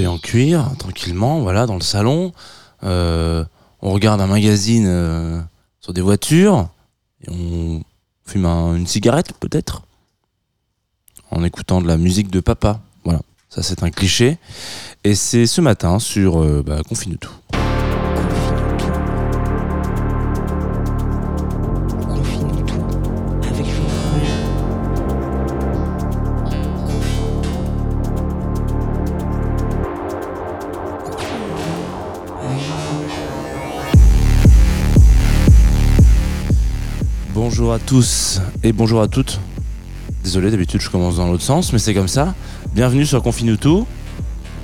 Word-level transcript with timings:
en 0.00 0.18
cuir, 0.18 0.70
tranquillement, 0.78 1.40
voilà, 1.40 1.66
dans 1.66 1.74
le 1.74 1.82
salon. 1.82 2.32
Euh, 2.82 3.44
on 3.80 3.92
regarde 3.92 4.20
un 4.20 4.26
magazine 4.26 4.86
euh, 4.86 5.40
sur 5.80 5.92
des 5.92 6.00
voitures. 6.00 6.68
Et 7.26 7.30
on 7.30 7.82
fume 8.24 8.46
une 8.46 8.86
cigarette, 8.86 9.32
peut-être. 9.38 9.82
En 11.30 11.44
écoutant 11.44 11.80
de 11.80 11.86
la 11.86 11.96
musique 11.96 12.30
de 12.30 12.40
papa. 12.40 12.80
Voilà, 13.04 13.20
ça 13.48 13.62
c'est 13.62 13.82
un 13.82 13.90
cliché. 13.90 14.38
Et 15.04 15.14
c'est 15.14 15.46
ce 15.46 15.60
matin 15.60 15.98
sur 15.98 16.42
euh, 16.42 16.62
bah, 16.64 16.82
Confine 16.88 17.16
tout. 17.16 17.34
Bonjour 37.62 37.74
à 37.74 37.78
tous 37.78 38.40
et 38.64 38.72
bonjour 38.72 39.02
à 39.02 39.06
toutes. 39.06 39.38
Désolé, 40.24 40.50
d'habitude 40.50 40.80
je 40.80 40.90
commence 40.90 41.18
dans 41.18 41.30
l'autre 41.30 41.44
sens, 41.44 41.72
mais 41.72 41.78
c'est 41.78 41.94
comme 41.94 42.08
ça. 42.08 42.34
Bienvenue 42.74 43.06
sur 43.06 43.22
Confine. 43.22 43.56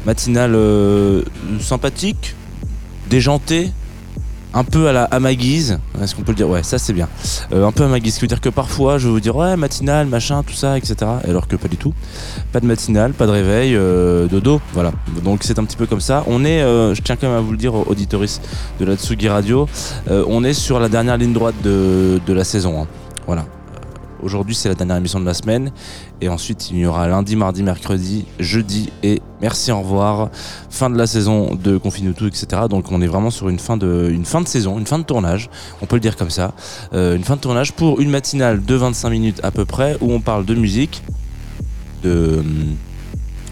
Matinale 0.04 0.56
euh, 0.56 1.22
sympathique, 1.60 2.34
déjantée, 3.08 3.70
un 4.54 4.64
peu 4.64 4.88
à 4.88 5.20
ma 5.20 5.34
guise. 5.34 5.78
Est-ce 6.02 6.14
qu'on 6.14 6.22
peut 6.22 6.32
le 6.32 6.36
dire? 6.36 6.48
Ouais, 6.48 6.62
ça 6.62 6.78
c'est 6.78 6.92
bien. 6.92 7.08
Euh, 7.52 7.66
un 7.66 7.72
peu 7.72 7.84
à 7.84 7.88
ma 7.88 8.00
guise. 8.00 8.14
Ce 8.14 8.18
qui 8.18 8.24
veut 8.24 8.28
dire 8.28 8.40
que 8.40 8.48
parfois 8.48 8.98
je 8.98 9.06
vais 9.06 9.12
vous 9.12 9.20
dire 9.20 9.36
ouais, 9.36 9.56
matinale, 9.56 10.06
machin, 10.06 10.42
tout 10.42 10.54
ça, 10.54 10.76
etc. 10.78 10.96
Alors 11.26 11.46
que 11.48 11.56
pas 11.56 11.68
du 11.68 11.76
tout. 11.76 11.92
Pas 12.52 12.60
de 12.60 12.66
matinale, 12.66 13.12
pas 13.12 13.26
de 13.26 13.32
réveil, 13.32 13.74
euh, 13.76 14.26
dodo. 14.26 14.60
Voilà. 14.72 14.92
Donc 15.24 15.40
c'est 15.42 15.58
un 15.58 15.64
petit 15.64 15.76
peu 15.76 15.86
comme 15.86 16.00
ça. 16.00 16.24
On 16.26 16.44
est, 16.44 16.62
euh, 16.62 16.94
je 16.94 17.02
tiens 17.02 17.16
quand 17.16 17.28
même 17.28 17.36
à 17.36 17.40
vous 17.40 17.52
le 17.52 17.58
dire, 17.58 17.74
auditoris 17.74 18.40
de 18.80 18.84
la 18.84 18.96
Tsugi 18.96 19.28
Radio, 19.28 19.68
on 20.08 20.44
est 20.44 20.54
sur 20.54 20.80
la 20.80 20.88
dernière 20.88 21.16
ligne 21.16 21.32
droite 21.32 21.54
de, 21.62 22.20
de 22.26 22.32
la 22.32 22.44
saison. 22.44 22.82
Hein. 22.82 22.86
Voilà. 23.26 23.44
Aujourd'hui, 24.22 24.54
c'est 24.54 24.68
la 24.68 24.74
dernière 24.74 24.96
émission 24.96 25.20
de 25.20 25.24
la 25.24 25.34
semaine. 25.34 25.70
Et 26.20 26.28
ensuite, 26.28 26.70
il 26.70 26.78
y 26.78 26.86
aura 26.86 27.06
lundi, 27.08 27.36
mardi, 27.36 27.62
mercredi, 27.62 28.26
jeudi 28.38 28.90
et 29.02 29.22
merci, 29.40 29.70
au 29.70 29.80
revoir. 29.80 30.30
Fin 30.70 30.90
de 30.90 30.96
la 30.96 31.06
saison 31.06 31.54
de 31.54 31.76
Confinutu, 31.78 32.26
etc. 32.26 32.62
Donc, 32.68 32.90
on 32.90 33.00
est 33.00 33.06
vraiment 33.06 33.30
sur 33.30 33.48
une 33.48 33.58
fin, 33.58 33.76
de, 33.76 34.08
une 34.10 34.24
fin 34.24 34.40
de 34.40 34.48
saison, 34.48 34.78
une 34.78 34.86
fin 34.86 34.98
de 34.98 35.04
tournage. 35.04 35.50
On 35.82 35.86
peut 35.86 35.96
le 35.96 36.00
dire 36.00 36.16
comme 36.16 36.30
ça. 36.30 36.52
Euh, 36.92 37.16
une 37.16 37.24
fin 37.24 37.36
de 37.36 37.40
tournage 37.40 37.72
pour 37.72 38.00
une 38.00 38.10
matinale 38.10 38.64
de 38.64 38.74
25 38.74 39.10
minutes 39.10 39.40
à 39.42 39.50
peu 39.50 39.64
près 39.64 39.96
où 40.00 40.12
on 40.12 40.20
parle 40.20 40.44
de 40.44 40.54
musique, 40.54 41.02
de. 42.02 42.38
Hum, 42.40 42.76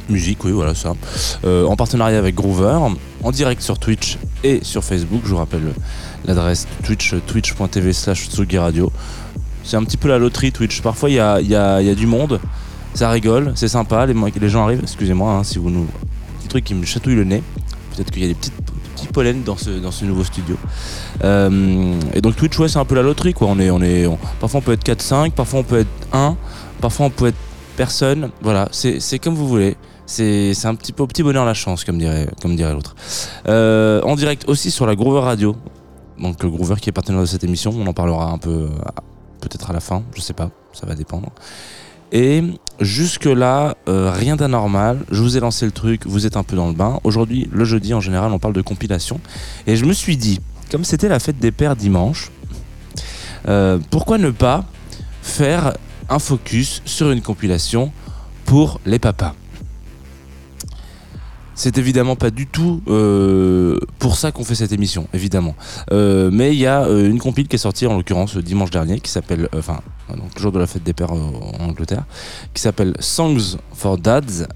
musique, 0.08 0.44
oui, 0.44 0.52
voilà 0.52 0.74
ça. 0.74 0.94
Euh, 1.44 1.66
en 1.66 1.74
partenariat 1.74 2.18
avec 2.18 2.36
Groover, 2.36 2.78
en 3.24 3.30
direct 3.32 3.60
sur 3.60 3.76
Twitch 3.78 4.18
et 4.44 4.60
sur 4.62 4.84
Facebook. 4.84 5.22
Je 5.24 5.30
vous 5.30 5.36
rappelle 5.36 5.72
l'adresse 6.24 6.66
Twitch, 6.84 7.14
twitch.tv 7.26 7.92
slash 7.92 8.28
Radio. 8.54 8.92
C'est 9.66 9.76
un 9.76 9.82
petit 9.82 9.96
peu 9.96 10.06
la 10.06 10.18
loterie 10.18 10.52
Twitch. 10.52 10.80
Parfois, 10.80 11.10
il 11.10 11.16
y 11.16 11.20
a, 11.20 11.94
du 11.94 12.06
monde, 12.06 12.40
ça 12.94 13.10
rigole, 13.10 13.52
c'est 13.56 13.68
sympa, 13.68 14.06
les, 14.06 14.14
les 14.14 14.48
gens 14.48 14.64
arrivent. 14.64 14.80
Excusez-moi 14.82 15.32
hein, 15.32 15.44
si 15.44 15.58
vous 15.58 15.70
nous. 15.70 15.86
Petit 16.38 16.48
truc 16.48 16.64
qui 16.64 16.74
me 16.74 16.86
chatouille 16.86 17.16
le 17.16 17.24
nez. 17.24 17.42
Peut-être 17.94 18.12
qu'il 18.12 18.22
y 18.22 18.26
a 18.26 18.28
des 18.28 18.34
petites, 18.34 18.54
pollens 19.12 19.42
dans 19.44 19.56
ce, 19.56 20.04
nouveau 20.04 20.22
studio. 20.22 20.56
Euh, 21.24 21.94
et 22.14 22.20
donc, 22.20 22.36
Twitch, 22.36 22.56
ouais, 22.60 22.68
c'est 22.68 22.78
un 22.78 22.84
peu 22.84 22.94
la 22.94 23.02
loterie, 23.02 23.34
quoi. 23.34 23.48
On 23.48 23.58
est, 23.58 24.08
parfois, 24.38 24.58
on 24.58 24.62
peut 24.62 24.72
être 24.72 24.86
4-5, 24.86 25.32
parfois, 25.32 25.60
on 25.60 25.64
peut 25.64 25.80
être 25.80 25.88
1, 26.12 26.36
parfois, 26.80 27.06
on 27.06 27.10
peut 27.10 27.26
être 27.26 27.38
personne. 27.76 28.30
Voilà, 28.42 28.68
c'est 28.70 29.18
comme 29.18 29.34
vous 29.34 29.48
voulez. 29.48 29.76
C'est 30.06 30.54
un 30.64 30.76
petit 30.76 30.92
peu 30.92 31.02
au 31.02 31.06
petit 31.08 31.24
bonheur 31.24 31.44
la 31.44 31.54
chance, 31.54 31.82
comme 31.82 31.98
dirait, 31.98 32.28
comme 32.40 32.54
dirait 32.54 32.72
l'autre. 32.72 32.94
Euh, 33.48 34.00
en 34.02 34.14
direct 34.14 34.44
aussi 34.46 34.70
sur 34.70 34.86
la 34.86 34.94
Groover 34.94 35.22
Radio. 35.22 35.56
Donc, 36.20 36.40
le 36.42 36.50
Groover 36.50 36.76
qui 36.80 36.88
est 36.88 36.92
partenaire 36.92 37.22
de 37.22 37.26
cette 37.26 37.42
émission, 37.42 37.74
on 37.76 37.86
en 37.86 37.92
parlera 37.92 38.30
un 38.30 38.38
peu 38.38 38.68
peut-être 39.48 39.70
à 39.70 39.72
la 39.72 39.80
fin, 39.80 40.02
je 40.14 40.20
sais 40.20 40.32
pas, 40.32 40.50
ça 40.72 40.86
va 40.86 40.94
dépendre. 40.94 41.30
Et 42.12 42.42
jusque-là, 42.80 43.76
euh, 43.88 44.10
rien 44.12 44.36
d'anormal. 44.36 45.04
Je 45.10 45.22
vous 45.22 45.36
ai 45.36 45.40
lancé 45.40 45.66
le 45.66 45.72
truc, 45.72 46.06
vous 46.06 46.26
êtes 46.26 46.36
un 46.36 46.42
peu 46.42 46.56
dans 46.56 46.68
le 46.68 46.74
bain. 46.74 47.00
Aujourd'hui, 47.04 47.48
le 47.52 47.64
jeudi, 47.64 47.94
en 47.94 48.00
général, 48.00 48.32
on 48.32 48.38
parle 48.38 48.54
de 48.54 48.62
compilation. 48.62 49.20
Et 49.66 49.76
je 49.76 49.84
me 49.84 49.92
suis 49.92 50.16
dit, 50.16 50.40
comme 50.70 50.84
c'était 50.84 51.08
la 51.08 51.18
fête 51.18 51.38
des 51.38 51.52
pères 51.52 51.76
dimanche, 51.76 52.30
euh, 53.48 53.78
pourquoi 53.90 54.18
ne 54.18 54.30
pas 54.30 54.64
faire 55.22 55.76
un 56.08 56.18
focus 56.18 56.82
sur 56.84 57.10
une 57.10 57.22
compilation 57.22 57.92
pour 58.44 58.80
les 58.86 58.98
papas? 58.98 59.34
C'est 61.56 61.78
évidemment 61.78 62.16
pas 62.16 62.30
du 62.30 62.46
tout 62.46 62.82
euh, 62.86 63.78
pour 63.98 64.16
ça 64.16 64.30
qu'on 64.30 64.44
fait 64.44 64.54
cette 64.54 64.72
émission, 64.72 65.08
évidemment. 65.14 65.56
Euh, 65.90 66.30
mais 66.32 66.52
il 66.54 66.58
y 66.58 66.66
a 66.66 66.84
euh, 66.84 67.08
une 67.08 67.18
compile 67.18 67.48
qui 67.48 67.56
est 67.56 67.58
sortie 67.58 67.86
en 67.86 67.96
l'occurrence 67.96 68.36
dimanche 68.36 68.70
dernier, 68.70 69.00
qui 69.00 69.10
s'appelle, 69.10 69.48
enfin, 69.56 69.80
le 70.10 70.40
jour 70.40 70.52
de 70.52 70.58
la 70.58 70.66
fête 70.66 70.84
des 70.84 70.92
pères 70.92 71.12
en 71.12 71.32
Angleterre, 71.60 72.04
qui 72.52 72.60
s'appelle 72.60 72.94
Songs 73.00 73.56
for 73.72 73.96
Dads. 73.96 74.46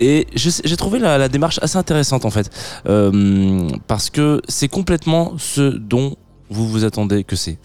Et 0.00 0.26
j'ai 0.34 0.76
trouvé 0.76 0.98
la, 0.98 1.28
démarche 1.28 1.60
assez 1.62 1.78
intéressante 1.78 2.24
en 2.24 2.30
fait, 2.30 2.50
parce 3.86 4.10
que 4.10 4.42
c'est 4.48 4.66
complètement 4.66 5.34
ce 5.38 5.60
dont 5.70 6.16
vous 6.54 6.68
vous 6.68 6.84
attendez 6.84 7.24
que 7.24 7.36
c'est. 7.36 7.58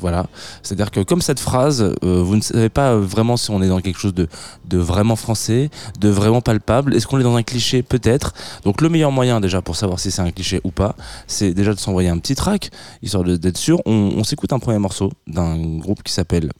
Voilà. 0.00 0.26
C'est-à-dire 0.62 0.90
que 0.90 1.00
comme 1.00 1.22
cette 1.22 1.40
phrase, 1.40 1.94
euh, 2.04 2.22
vous 2.22 2.36
ne 2.36 2.40
savez 2.40 2.68
pas 2.68 2.96
vraiment 2.96 3.36
si 3.36 3.50
on 3.50 3.62
est 3.62 3.68
dans 3.68 3.80
quelque 3.80 3.98
chose 3.98 4.14
de, 4.14 4.28
vraiment 4.78 5.16
français, 5.16 5.70
de 5.98 6.08
vraiment 6.08 6.40
palpable. 6.40 6.94
Est-ce 6.94 7.06
qu'on 7.06 7.18
est 7.18 7.24
dans 7.24 7.36
un 7.36 7.42
cliché? 7.42 7.82
Peut-être. 7.82 8.34
Donc 8.64 8.82
le 8.82 8.88
meilleur 8.88 9.10
moyen 9.10 9.40
déjà 9.40 9.62
pour 9.62 9.74
savoir 9.74 9.98
si 9.98 10.10
c'est 10.10 10.22
un 10.22 10.30
cliché 10.30 10.60
ou 10.64 10.70
pas, 10.70 10.94
c'est 11.26 11.52
déjà 11.52 11.72
de 11.74 11.78
s'envoyer 11.78 12.10
un 12.10 12.18
petit 12.18 12.34
track, 12.34 12.70
histoire 13.02 13.24
d'être 13.24 13.58
sûr. 13.58 13.80
On 13.86 14.22
s'écoute 14.22 14.52
un 14.52 14.58
premier 14.58 14.78
morceau 14.78 15.10
d'un 15.26 15.56
groupe 15.78 16.02
qui 16.02 16.12
s'appelle 16.12 16.50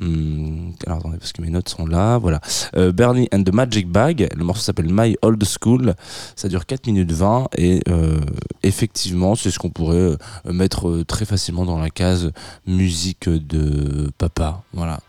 Hmm, 0.00 0.70
alors 0.86 0.98
attendez, 0.98 1.18
parce 1.18 1.32
que 1.32 1.42
mes 1.42 1.50
notes 1.50 1.68
sont 1.68 1.86
là. 1.86 2.18
Voilà. 2.18 2.40
Euh, 2.76 2.92
Bernie 2.92 3.28
and 3.32 3.42
the 3.42 3.52
Magic 3.52 3.88
Bag. 3.88 4.28
Le 4.36 4.44
morceau 4.44 4.62
s'appelle 4.62 4.88
My 4.90 5.16
Old 5.22 5.42
School. 5.44 5.94
Ça 6.36 6.48
dure 6.48 6.66
4 6.66 6.86
minutes 6.86 7.12
20. 7.12 7.48
Et 7.56 7.80
euh, 7.88 8.20
effectivement, 8.62 9.34
c'est 9.34 9.50
ce 9.50 9.58
qu'on 9.58 9.70
pourrait 9.70 9.96
euh, 9.96 10.16
mettre 10.46 11.02
très 11.02 11.24
facilement 11.24 11.64
dans 11.64 11.78
la 11.78 11.90
case 11.90 12.32
musique 12.66 13.28
de 13.28 14.10
papa. 14.18 14.62
Voilà. 14.72 15.00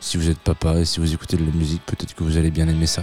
Si 0.00 0.16
vous 0.16 0.30
êtes 0.30 0.38
papa 0.38 0.80
et 0.80 0.84
si 0.84 1.00
vous 1.00 1.12
écoutez 1.12 1.36
de 1.36 1.44
la 1.44 1.52
musique, 1.52 1.82
peut-être 1.84 2.14
que 2.14 2.24
vous 2.24 2.36
allez 2.36 2.50
bien 2.50 2.68
aimer 2.68 2.86
ça. 2.86 3.02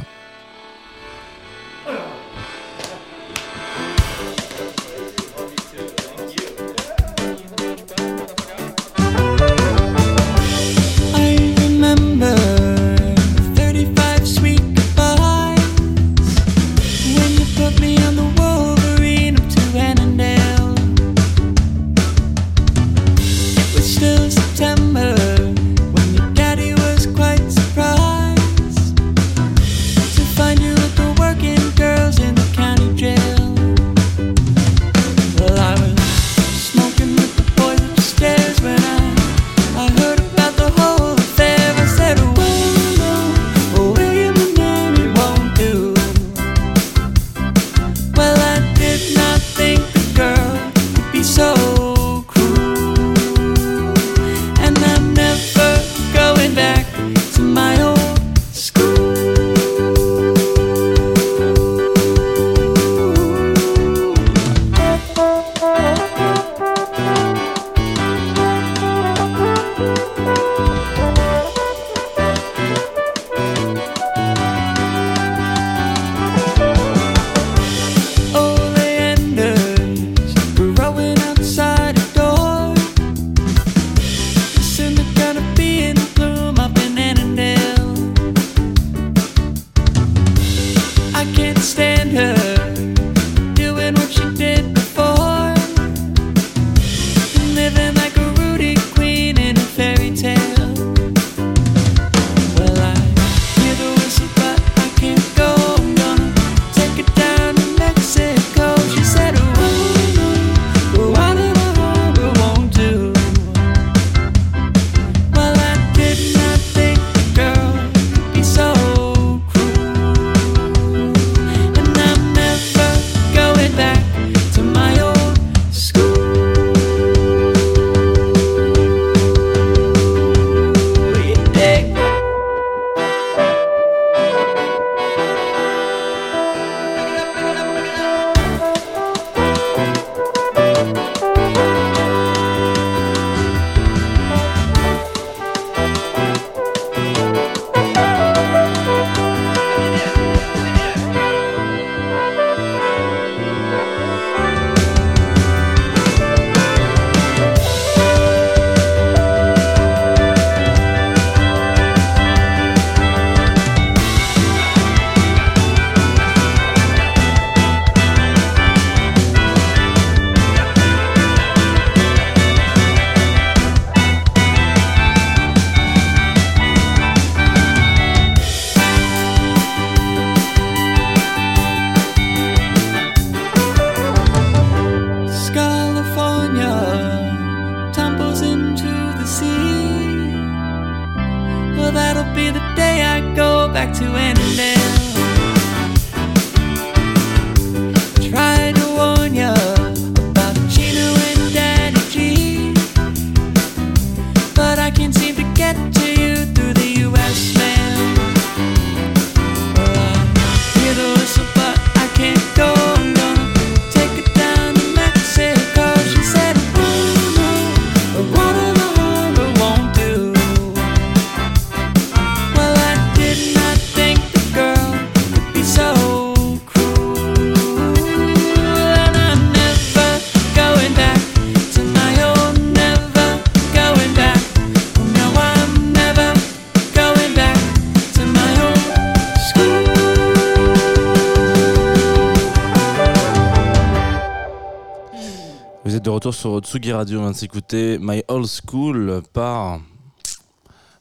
Retour 246.17 246.33
sur 246.33 246.57
Tsugi 246.61 246.91
Radio, 246.93 247.19
on 247.19 247.21
vient 247.21 247.31
de 247.31 247.35
s'écouter 247.35 247.99
My 248.01 248.23
Old 248.27 248.47
School 248.47 249.21
par 249.33 249.81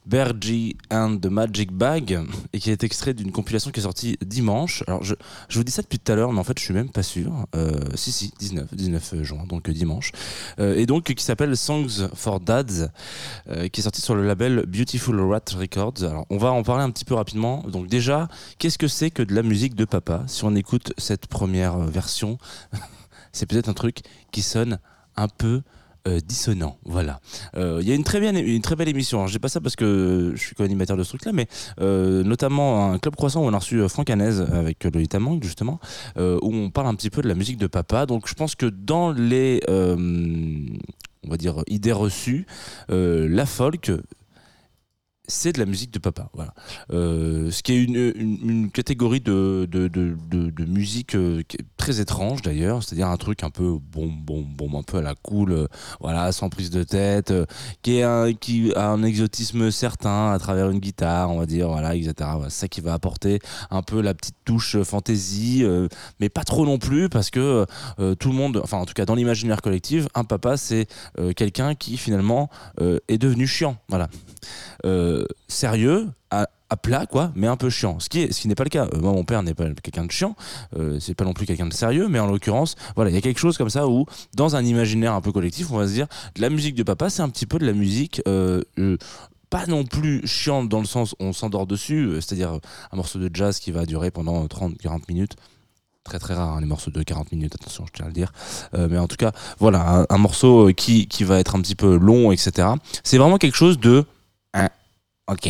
Bergie 0.04 0.76
and 0.90 1.16
the 1.22 1.28
Magic 1.28 1.72
Bag 1.72 2.20
et 2.52 2.58
qui 2.58 2.70
est 2.70 2.84
extrait 2.84 3.14
d'une 3.14 3.32
compilation 3.32 3.70
qui 3.70 3.80
est 3.80 3.84
sortie 3.84 4.18
dimanche. 4.20 4.84
Alors 4.86 5.02
je, 5.02 5.14
je 5.48 5.56
vous 5.56 5.64
dis 5.64 5.72
ça 5.72 5.80
depuis 5.80 5.98
tout 5.98 6.12
à 6.12 6.16
l'heure, 6.16 6.34
mais 6.34 6.38
en 6.38 6.44
fait 6.44 6.58
je 6.58 6.64
suis 6.64 6.74
même 6.74 6.90
pas 6.90 7.02
sûr. 7.02 7.32
Euh, 7.54 7.80
si 7.94 8.12
si, 8.12 8.30
19, 8.38 8.74
19 8.74 9.22
juin, 9.22 9.46
donc 9.48 9.70
dimanche. 9.70 10.12
Euh, 10.60 10.76
et 10.76 10.84
donc 10.84 11.04
qui 11.04 11.24
s'appelle 11.24 11.56
Songs 11.56 12.10
for 12.12 12.38
Dads, 12.38 12.90
euh, 13.48 13.68
qui 13.68 13.80
est 13.80 13.84
sorti 13.84 14.02
sur 14.02 14.16
le 14.16 14.26
label 14.26 14.66
Beautiful 14.66 15.18
Rat 15.18 15.56
Records. 15.56 16.02
Alors 16.02 16.26
on 16.28 16.36
va 16.36 16.52
en 16.52 16.62
parler 16.62 16.84
un 16.84 16.90
petit 16.90 17.06
peu 17.06 17.14
rapidement. 17.14 17.64
Donc 17.66 17.86
déjà, 17.86 18.28
qu'est-ce 18.58 18.76
que 18.76 18.88
c'est 18.88 19.10
que 19.10 19.22
de 19.22 19.34
la 19.34 19.42
musique 19.42 19.76
de 19.76 19.86
papa? 19.86 20.24
Si 20.26 20.44
on 20.44 20.54
écoute 20.54 20.92
cette 20.98 21.26
première 21.26 21.78
version, 21.78 22.36
c'est 23.32 23.46
peut-être 23.46 23.70
un 23.70 23.74
truc 23.74 24.02
qui 24.30 24.42
sonne 24.42 24.78
un 25.16 25.28
peu 25.28 25.62
euh, 26.06 26.20
dissonant. 26.24 26.78
Voilà. 26.84 27.20
Euh, 27.56 27.78
il 27.82 27.88
y 27.88 27.90
a 27.90 27.94
une 27.96 28.04
très, 28.04 28.20
bien, 28.20 28.32
une 28.32 28.62
très 28.62 28.76
belle 28.76 28.88
émission. 28.88 29.18
Alors, 29.18 29.28
j'ai 29.28 29.40
pas 29.40 29.48
ça 29.48 29.60
parce 29.60 29.74
que 29.74 30.32
je 30.36 30.40
suis 30.40 30.54
co-animateur 30.54 30.96
de 30.96 31.02
ce 31.02 31.08
truc-là, 31.08 31.32
mais 31.32 31.48
euh, 31.80 32.22
notamment 32.22 32.92
un 32.92 32.98
club 32.98 33.16
croissant 33.16 33.42
où 33.42 33.46
on 33.46 33.52
a 33.52 33.58
reçu 33.58 33.88
Franck 33.88 34.10
Hanez 34.10 34.40
avec 34.52 34.84
Lolita 34.84 35.18
Mang, 35.18 35.42
justement, 35.42 35.80
où 36.16 36.54
on 36.54 36.70
parle 36.70 36.86
un 36.86 36.94
petit 36.94 37.10
peu 37.10 37.22
de 37.22 37.28
la 37.28 37.34
musique 37.34 37.56
de 37.56 37.66
papa. 37.66 38.06
Donc, 38.06 38.28
je 38.28 38.34
pense 38.34 38.54
que 38.54 38.66
dans 38.66 39.10
les, 39.10 39.60
on 39.68 41.28
va 41.28 41.36
dire, 41.36 41.62
idées 41.66 41.92
reçues, 41.92 42.46
la 42.88 43.46
folk 43.46 43.90
c'est 45.28 45.52
de 45.52 45.58
la 45.58 45.66
musique 45.66 45.92
de 45.92 45.98
papa. 45.98 46.28
Voilà. 46.34 46.54
Euh, 46.92 47.50
ce 47.50 47.62
qui 47.62 47.72
est 47.72 47.82
une, 47.82 48.12
une, 48.16 48.70
catégorie 48.70 49.20
de, 49.20 49.66
de, 49.70 49.88
de, 49.88 50.64
musique 50.64 51.14
euh, 51.14 51.42
très 51.76 52.00
étrange 52.00 52.42
d'ailleurs, 52.42 52.82
c'est-à-dire 52.82 53.08
un 53.08 53.16
truc 53.16 53.42
un 53.42 53.50
peu 53.50 53.78
bon, 53.80 54.08
bon, 54.08 54.44
bon, 54.46 54.78
un 54.78 54.82
peu 54.82 54.98
à 54.98 55.02
la 55.02 55.14
cool, 55.14 55.52
euh, 55.52 55.66
voilà, 56.00 56.32
sans 56.32 56.48
prise 56.48 56.70
de 56.70 56.82
tête, 56.82 57.32
qui, 57.82 57.98
est 57.98 58.38
qui 58.38 58.72
a 58.74 58.88
un 58.88 59.02
exotisme 59.02 59.70
certain 59.70 60.32
à 60.32 60.38
travers 60.38 60.70
une 60.70 60.80
guitare, 60.80 61.30
on 61.30 61.38
va 61.38 61.46
dire, 61.46 61.68
voilà, 61.68 61.94
etc. 61.94 62.14
c'est 62.44 62.50
ça 62.50 62.68
qui 62.68 62.80
va 62.80 62.94
apporter 62.94 63.38
un 63.70 63.82
peu 63.82 64.00
la 64.00 64.14
petite 64.14 64.36
touche 64.44 64.80
fantaisie, 64.82 65.64
mais 66.20 66.28
pas 66.28 66.44
trop 66.44 66.66
non 66.66 66.78
plus, 66.78 67.08
parce 67.08 67.30
que 67.30 67.66
tout 68.18 68.28
le 68.28 68.34
monde, 68.34 68.60
enfin 68.62 68.78
en 68.78 68.86
tout 68.86 68.94
cas 68.94 69.04
dans 69.04 69.14
l'imaginaire 69.14 69.62
collectif, 69.62 70.06
un 70.14 70.24
papa 70.24 70.56
c'est 70.56 70.86
quelqu'un 71.36 71.74
qui 71.74 71.96
finalement 71.96 72.50
est 73.08 73.18
devenu 73.18 73.46
chiant. 73.46 73.76
Voilà. 73.88 74.08
Sérieux, 75.48 76.08
à, 76.68 76.76
plat, 76.76 77.06
quoi, 77.06 77.32
mais 77.34 77.46
un 77.46 77.56
peu 77.56 77.70
chiant. 77.70 78.00
Ce 78.00 78.08
qui 78.08 78.20
est, 78.20 78.32
ce 78.32 78.40
qui 78.40 78.48
n'est 78.48 78.54
pas 78.54 78.64
le 78.64 78.70
cas. 78.70 78.86
Euh, 78.92 79.00
moi, 79.00 79.12
mon 79.12 79.24
père 79.24 79.42
n'est 79.42 79.54
pas 79.54 79.68
quelqu'un 79.82 80.04
de 80.04 80.10
chiant, 80.10 80.34
euh, 80.76 80.98
c'est 81.00 81.14
pas 81.14 81.24
non 81.24 81.32
plus 81.32 81.46
quelqu'un 81.46 81.66
de 81.66 81.72
sérieux, 81.72 82.08
mais 82.08 82.18
en 82.18 82.26
l'occurrence, 82.26 82.74
voilà, 82.96 83.10
il 83.10 83.14
y 83.14 83.18
a 83.18 83.20
quelque 83.20 83.38
chose 83.38 83.56
comme 83.56 83.70
ça 83.70 83.86
où, 83.86 84.06
dans 84.34 84.56
un 84.56 84.64
imaginaire 84.64 85.12
un 85.12 85.20
peu 85.20 85.32
collectif, 85.32 85.70
on 85.70 85.76
va 85.76 85.86
se 85.86 85.92
dire, 85.92 86.06
la 86.36 86.50
musique 86.50 86.74
de 86.74 86.82
papa, 86.82 87.10
c'est 87.10 87.22
un 87.22 87.28
petit 87.28 87.46
peu 87.46 87.58
de 87.58 87.66
la 87.66 87.72
musique. 87.72 88.22
pas 89.48 89.66
non 89.66 89.84
plus 89.84 90.26
chiante 90.26 90.68
dans 90.68 90.80
le 90.80 90.86
sens 90.86 91.12
où 91.12 91.24
on 91.24 91.32
s'endort 91.32 91.66
dessus, 91.66 92.10
c'est-à-dire 92.16 92.58
un 92.90 92.96
morceau 92.96 93.18
de 93.20 93.30
jazz 93.32 93.60
qui 93.60 93.70
va 93.70 93.86
durer 93.86 94.10
pendant 94.10 94.44
30-40 94.46 95.02
minutes 95.08 95.36
très 96.04 96.20
très 96.20 96.34
rare 96.34 96.52
hein, 96.52 96.60
les 96.60 96.66
morceaux 96.66 96.92
de 96.92 97.02
40 97.02 97.32
minutes 97.32 97.56
attention 97.56 97.84
je 97.84 97.92
tiens 97.92 98.04
à 98.04 98.08
le 98.08 98.14
dire 98.14 98.32
mais 98.78 98.96
en 98.96 99.08
tout 99.08 99.16
cas 99.16 99.32
voilà 99.58 100.06
un, 100.08 100.18
morceau 100.18 100.70
qui, 100.72 101.08
qui 101.08 101.24
va 101.24 101.40
être 101.40 101.56
un 101.56 101.60
petit 101.60 101.74
peu 101.74 101.96
long 101.96 102.30
etc 102.30 102.68
c'est 103.02 103.18
vraiment 103.18 103.38
quelque 103.38 103.56
chose 103.56 103.80
de 103.80 104.04
Ok, 105.28 105.48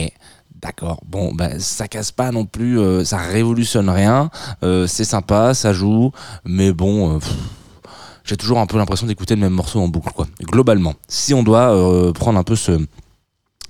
d'accord. 0.54 1.02
Bon, 1.06 1.34
ben 1.34 1.60
ça 1.60 1.86
casse 1.86 2.10
pas 2.10 2.30
non 2.32 2.46
plus, 2.46 2.80
euh, 2.80 3.04
ça 3.04 3.18
révolutionne 3.18 3.90
rien. 3.90 4.30
Euh, 4.62 4.86
c'est 4.86 5.04
sympa, 5.04 5.52
ça 5.52 5.74
joue, 5.74 6.12
mais 6.46 6.72
bon. 6.72 7.16
Euh, 7.16 7.18
j'ai 8.24 8.38
toujours 8.38 8.58
un 8.58 8.66
peu 8.66 8.78
l'impression 8.78 9.06
d'écouter 9.06 9.34
le 9.34 9.42
même 9.42 9.52
morceau 9.52 9.78
en 9.80 9.88
boucle, 9.88 10.12
quoi. 10.14 10.26
Globalement, 10.42 10.94
si 11.08 11.34
on 11.34 11.42
doit 11.42 12.12
prendre 12.14 12.38
un 12.38 12.42
peu 12.42 12.56
ce, 12.56 12.80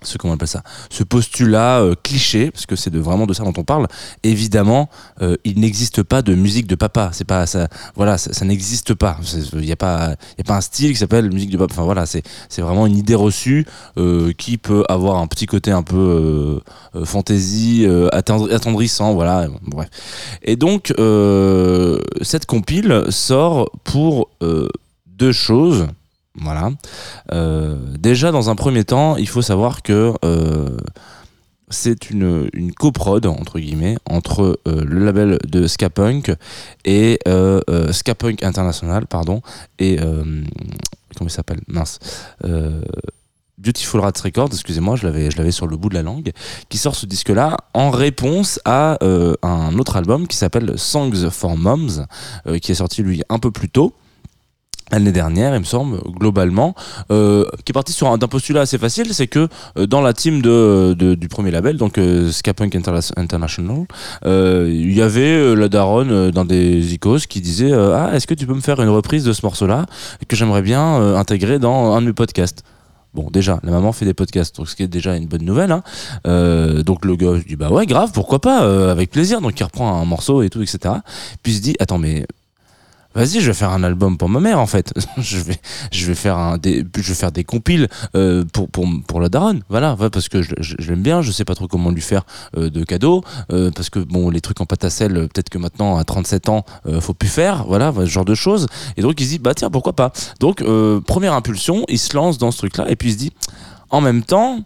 ce 0.07 0.19
comment 0.19 0.33
on 0.33 0.37
appelle 0.37 0.49
ça 0.49 0.63
ce 0.91 1.03
postulat 1.03 1.81
euh, 1.81 1.95
cliché 2.03 2.51
parce 2.51 2.67
que 2.67 2.77
c'est 2.77 2.91
de 2.91 2.99
vraiment 2.99 3.27
de 3.27 3.35
ça 3.35 3.45
dont 3.45 3.53
on 3.57 3.65
parle 3.65 3.87
évidemment 4.23 4.89
euh, 5.23 5.37
il 5.45 5.61
n'existe 5.61 6.03
pas 6.03 6.23
de 6.23 6.35
musique 6.35 6.67
de 6.67 6.75
papa. 6.75 7.11
C'est 7.13 7.25
pas 7.25 7.47
ça 7.47 7.69
voilà 7.95 8.19
ça, 8.19 8.45
n'existe 8.45 8.95
pas. 8.95 9.19
Il 9.53 9.61
n'y 9.61 9.73
a 9.73 9.77
pas 9.77 10.15
a 10.39 10.43
pas 10.45 10.57
un 10.57 10.61
style 10.61 10.93
qui 10.93 10.97
s'appelle 10.97 11.33
musique 11.33 11.51
de 11.51 11.57
papa. 11.57 11.73
Enfin 11.75 11.85
voilà 11.85 12.07
c'est 12.07 12.23
c'est 12.49 12.63
vraiment 12.63 12.87
une 12.87 12.97
idée 12.97 13.15
reçue 13.15 13.67
euh, 13.99 14.33
qui 14.33 14.59
peut 14.59 14.85
avoir 14.89 15.19
un 15.19 15.27
petit 15.27 15.47
côté 15.47 15.71
un 15.71 15.83
peu 15.83 16.61
fantaisie 17.05 17.87
attendrissant 18.13 19.15
voilà 19.15 19.49
bref. 19.63 19.89
Et 20.43 20.57
donc 20.57 20.93
cette 22.23 22.47
compile 22.47 23.05
sort 23.11 23.71
pour 23.85 24.31
deux 25.07 25.33
choses 25.33 25.87
voilà. 26.41 26.71
Euh, 27.33 27.77
déjà, 27.99 28.31
dans 28.33 28.51
un 28.51 28.55
premier 28.57 28.85
temps, 28.85 29.17
il 29.17 29.29
faut 29.29 29.43
savoir 29.43 29.83
que 29.83 30.13
euh, 30.25 30.77
c'est 31.69 32.11
une, 32.11 32.49
une 32.53 32.73
coprod, 32.73 33.25
entre 33.27 33.59
guillemets, 33.59 33.97
entre 34.09 34.61
euh, 34.69 34.85
le 34.85 35.05
label 35.05 35.39
de 35.47 35.67
Skapunk 35.67 36.33
et 36.85 37.19
Skapunk 37.91 38.43
International, 38.43 39.07
pardon, 39.07 39.43
et. 39.79 39.97
comment 39.97 41.29
il 41.29 41.31
s'appelle? 41.31 41.61
Mince. 41.69 41.99
Beautiful 43.59 44.01
Rats 44.01 44.13
Records, 44.23 44.51
excusez-moi, 44.53 44.97
je 44.97 45.07
l'avais, 45.07 45.31
je 45.31 45.39
l'avais 45.39 45.51
sur 45.51 45.67
le 45.67 45.79
bout 45.79 45.89
de 45.89 45.95
la 45.95 46.03
langue, 46.03 46.33
qui 46.69 46.77
sort 46.77 46.95
ce 46.95 47.07
disque-là 47.07 47.57
en 47.73 47.91
réponse 47.91 48.61
à 48.67 48.99
un 49.03 49.79
autre 49.79 49.97
album 49.97 50.29
qui 50.29 50.37
s'appelle 50.37 50.79
Songs 50.79 51.31
for 51.31 51.57
Moms, 51.57 52.05
qui 52.61 52.73
est 52.73 52.77
sorti 52.77 53.03
lui 53.03 53.23
un 53.31 53.39
peu 53.39 53.51
plus 53.51 53.71
tôt 53.71 53.95
l'année 54.93 55.13
dernière, 55.13 55.55
il 55.55 55.61
me 55.61 55.65
semble, 55.65 55.99
globalement, 56.19 56.75
euh, 57.11 57.45
qui 57.65 57.73
est 57.73 57.75
parti 57.75 57.93
sur 57.93 58.09
un, 58.09 58.19
d'un 58.19 58.29
postulat 58.29 58.63
assez 58.63 58.79
facile, 58.79 59.13
c'est 59.13 59.27
que 59.27 59.49
euh, 59.79 59.87
dans 59.87 60.01
la 60.01 60.13
team 60.13 60.43
de, 60.43 60.95
du 60.95 61.29
premier 61.29 61.51
label, 61.51 61.77
donc 61.77 61.99
euh, 61.99 62.31
International, 63.17 63.87
euh, 64.25 64.71
il 64.73 64.95
y 64.95 65.03
avait 65.03 65.55
la 65.55 65.69
daronne 65.69 66.31
dans 66.31 66.45
des 66.45 66.95
icos 66.95 67.27
qui 67.27 67.41
disait 67.41 67.73
ah 67.73 68.11
est-ce 68.15 68.27
que 68.27 68.35
tu 68.35 68.47
peux 68.47 68.55
me 68.55 68.61
faire 68.61 68.81
une 68.81 68.89
reprise 68.89 69.25
de 69.25 69.33
ce 69.33 69.45
morceau-là 69.45 69.87
que 70.29 70.37
j'aimerais 70.37 70.63
bien 70.63 71.17
intégrer 71.17 71.59
dans 71.59 71.95
un 71.95 72.01
de 72.01 72.07
mes 72.07 72.13
podcasts? 72.13 72.63
Bon, 73.15 73.29
déjà, 73.31 73.61
la 73.63 73.71
maman 73.71 73.93
fait 73.93 74.05
des 74.05 74.15
podcasts, 74.15 74.57
donc 74.57 74.69
ce 74.69 74.77
qui 74.77 74.83
est 74.83 74.89
déjà 74.89 75.17
une 75.17 75.27
bonne 75.27 75.45
nouvelle. 75.45 75.73
Hein. 75.73 75.83
donc 76.85 77.05
le 77.05 77.17
gars 77.17 77.33
dit 77.47 77.57
bah 77.57 77.71
ouais, 77.71 77.87
grave, 77.87 78.11
pourquoi 78.13 78.41
pas, 78.41 78.91
avec 78.91 79.11
plaisir. 79.11 79.41
Donc 79.41 79.59
il 79.59 79.65
reprend 79.65 80.01
un 80.01 80.05
morceau 80.05 80.43
et 80.43 80.51
tout, 80.51 80.63
etc. 80.63 80.95
Puis 81.43 81.53
il 81.53 81.57
se 81.57 81.63
dit 81.63 81.77
attends 81.79 81.99
mais 81.99 82.27
vas-y, 83.17 83.41
je 83.41 83.47
vais 83.47 83.55
faire 83.55 83.73
un 83.73 83.83
album 83.83 84.19
pour 84.19 84.29
ma 84.29 84.41
mère 84.41 84.61
en 84.61 84.67
fait. 84.67 84.93
je 85.19 85.39
vais, 85.39 86.15
faire 86.15 86.37
un, 86.37 86.59
des, 86.59 86.85
je 86.97 87.09
vais 87.09 87.15
faire 87.15 87.33
des 87.33 87.45
compiles 87.45 87.89
euh, 88.15 88.45
pour 88.53 89.21
la 89.21 89.29
daronne. 89.29 89.63
Voilà, 89.69 89.97
parce 90.13 90.29
que 90.29 90.43
je, 90.43 90.55
l'aime 90.87 91.03
bien. 91.03 91.23
Je 91.23 91.33
sais 91.33 91.45
pas 91.45 91.55
trop 91.55 91.67
comment 91.67 91.91
lui 91.91 92.03
faire 92.03 92.25
euh, 92.57 92.71
de 92.71 92.85
cadeaux 92.85 93.25
euh, 93.53 93.71
parce 93.75 93.91
que 93.91 93.99
bon, 93.99 94.31
les 94.31 94.41
trucs 94.41 94.61
en 94.61 94.67
pâte 94.67 94.85
à 94.85 94.91
sel, 94.91 95.15
peut-être 95.15 95.49
que 95.49 95.59
maintenant 95.59 95.97
à 95.97 96.05
37 96.05 96.49
ans, 96.49 96.65
faut 97.01 97.15
plus 97.15 97.29
faire. 97.29 97.65
Voilà, 97.67 97.93
ce 97.97 98.07
genre 98.07 98.25
de 98.25 98.35
choses. 98.35 98.67
Et 98.97 99.03
donc 99.03 99.21
il 99.21 99.25
se 99.25 99.31
dit 99.31 99.39
bah 99.39 99.55
tiens 99.55 99.71
pourquoi 99.71 99.95
pas. 99.95 100.13
Donc 100.41 100.63
première 101.07 101.33
impulsion, 101.33 101.85
il 101.89 101.99
se 101.99 102.15
lance 102.15 102.39
dans 102.39 102.51
ce 102.51 102.59
truc-là 102.59 102.87
et 102.89 102.97
puis 102.97 103.09
il 103.09 103.13
se 103.13 103.19
dit 103.19 103.33
en 103.91 104.01
même 104.01 104.23
temps. 104.23 104.63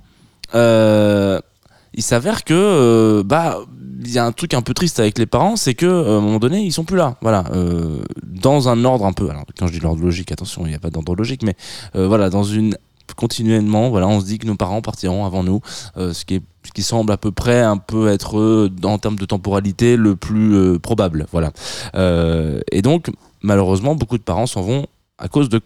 Il 1.94 2.02
s'avère 2.02 2.44
que 2.44 3.22
bah 3.22 3.58
il 4.02 4.10
y 4.10 4.18
a 4.18 4.24
un 4.24 4.32
truc 4.32 4.54
un 4.54 4.62
peu 4.62 4.74
triste 4.74 4.98
avec 4.98 5.18
les 5.18 5.26
parents, 5.26 5.56
c'est 5.56 5.74
que 5.74 5.86
à 5.86 6.16
un 6.16 6.20
moment 6.20 6.38
donné, 6.38 6.62
ils 6.62 6.72
sont 6.72 6.84
plus 6.84 6.96
là. 6.96 7.16
Voilà, 7.20 7.44
euh, 7.52 8.02
dans 8.24 8.68
un 8.68 8.84
ordre 8.84 9.04
un 9.04 9.12
peu. 9.12 9.28
Alors 9.28 9.44
quand 9.58 9.66
je 9.66 9.72
dis 9.72 9.80
l'ordre 9.80 10.02
logique, 10.02 10.32
attention, 10.32 10.62
il 10.64 10.70
n'y 10.70 10.74
a 10.74 10.78
pas 10.78 10.90
d'ordre 10.90 11.14
logique, 11.14 11.42
mais 11.42 11.54
euh, 11.96 12.08
voilà, 12.08 12.30
dans 12.30 12.44
une 12.44 12.76
continuellement, 13.16 13.90
voilà, 13.90 14.06
on 14.06 14.20
se 14.20 14.24
dit 14.24 14.38
que 14.38 14.46
nos 14.46 14.54
parents 14.54 14.82
partiront 14.82 15.26
avant 15.26 15.42
nous, 15.42 15.60
euh, 15.96 16.12
ce 16.12 16.24
qui 16.24 16.36
est 16.36 16.42
ce 16.64 16.72
qui 16.72 16.82
semble 16.82 17.10
à 17.10 17.16
peu 17.16 17.32
près 17.32 17.60
un 17.62 17.78
peu 17.78 18.08
être 18.08 18.70
en 18.84 18.98
termes 18.98 19.16
de 19.16 19.24
temporalité 19.24 19.96
le 19.96 20.14
plus 20.14 20.78
probable, 20.78 21.26
voilà. 21.32 21.52
et 22.70 22.82
donc 22.82 23.10
malheureusement, 23.42 23.94
beaucoup 23.94 24.18
de 24.18 24.22
parents 24.22 24.46
s'en 24.46 24.60
vont 24.60 24.86
à 25.18 25.28
cause 25.28 25.48
de 25.48 25.60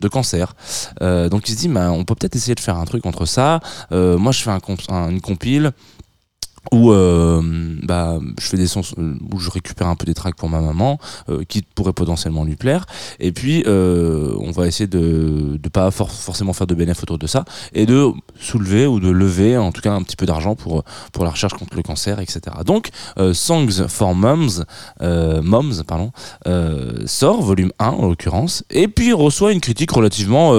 de 0.00 0.08
cancer. 0.08 0.54
donc 1.00 1.48
il 1.48 1.54
se 1.54 1.58
dit, 1.58 1.68
bah, 1.68 1.90
on 1.90 2.04
peut 2.04 2.14
peut-être 2.14 2.36
essayer 2.36 2.54
de 2.54 2.60
faire 2.60 2.76
un 2.76 2.84
truc 2.84 3.06
entre 3.06 3.26
ça. 3.26 3.60
moi, 3.90 4.32
je 4.32 4.42
fais 4.42 4.50
un, 4.50 5.08
une 5.10 5.20
compile 5.20 5.72
où 6.72 6.92
euh, 6.92 7.40
bah, 7.82 8.18
je 8.40 8.46
fais 8.46 8.56
des 8.56 8.66
sons 8.66 8.82
euh, 8.98 9.14
où 9.32 9.38
je 9.38 9.50
récupère 9.50 9.88
un 9.88 9.96
peu 9.96 10.06
des 10.06 10.14
tracks 10.14 10.36
pour 10.36 10.48
ma 10.48 10.60
maman 10.60 10.98
euh, 11.28 11.44
qui 11.44 11.62
pourraient 11.62 11.92
potentiellement 11.92 12.44
lui 12.44 12.56
plaire. 12.56 12.86
Et 13.20 13.32
puis 13.32 13.64
on 13.66 14.50
va 14.50 14.66
essayer 14.66 14.86
de 14.86 15.58
de 15.58 15.68
pas 15.68 15.90
forcément 15.90 16.52
faire 16.52 16.66
de 16.66 16.74
bénéfices 16.74 17.02
autour 17.02 17.18
de 17.18 17.26
ça 17.26 17.44
et 17.72 17.86
de 17.86 18.10
soulever 18.38 18.86
ou 18.86 19.00
de 19.00 19.10
lever 19.10 19.56
en 19.56 19.72
tout 19.72 19.80
cas 19.80 19.92
un 19.92 20.02
petit 20.02 20.16
peu 20.16 20.26
d'argent 20.26 20.54
pour 20.54 20.84
pour 21.12 21.24
la 21.24 21.30
recherche 21.30 21.54
contre 21.54 21.76
le 21.76 21.82
cancer 21.82 22.20
etc 22.20 22.56
donc 22.64 22.90
Songs 23.32 23.88
for 23.88 24.14
Moms 24.14 24.64
Moms 25.00 25.82
pardon 25.86 26.12
sort 27.06 27.42
volume 27.42 27.72
1 27.78 27.86
en 27.88 28.08
l'occurrence 28.08 28.64
et 28.70 28.88
puis 28.88 29.12
reçoit 29.12 29.52
une 29.52 29.60
critique 29.60 29.90
relativement 29.90 30.52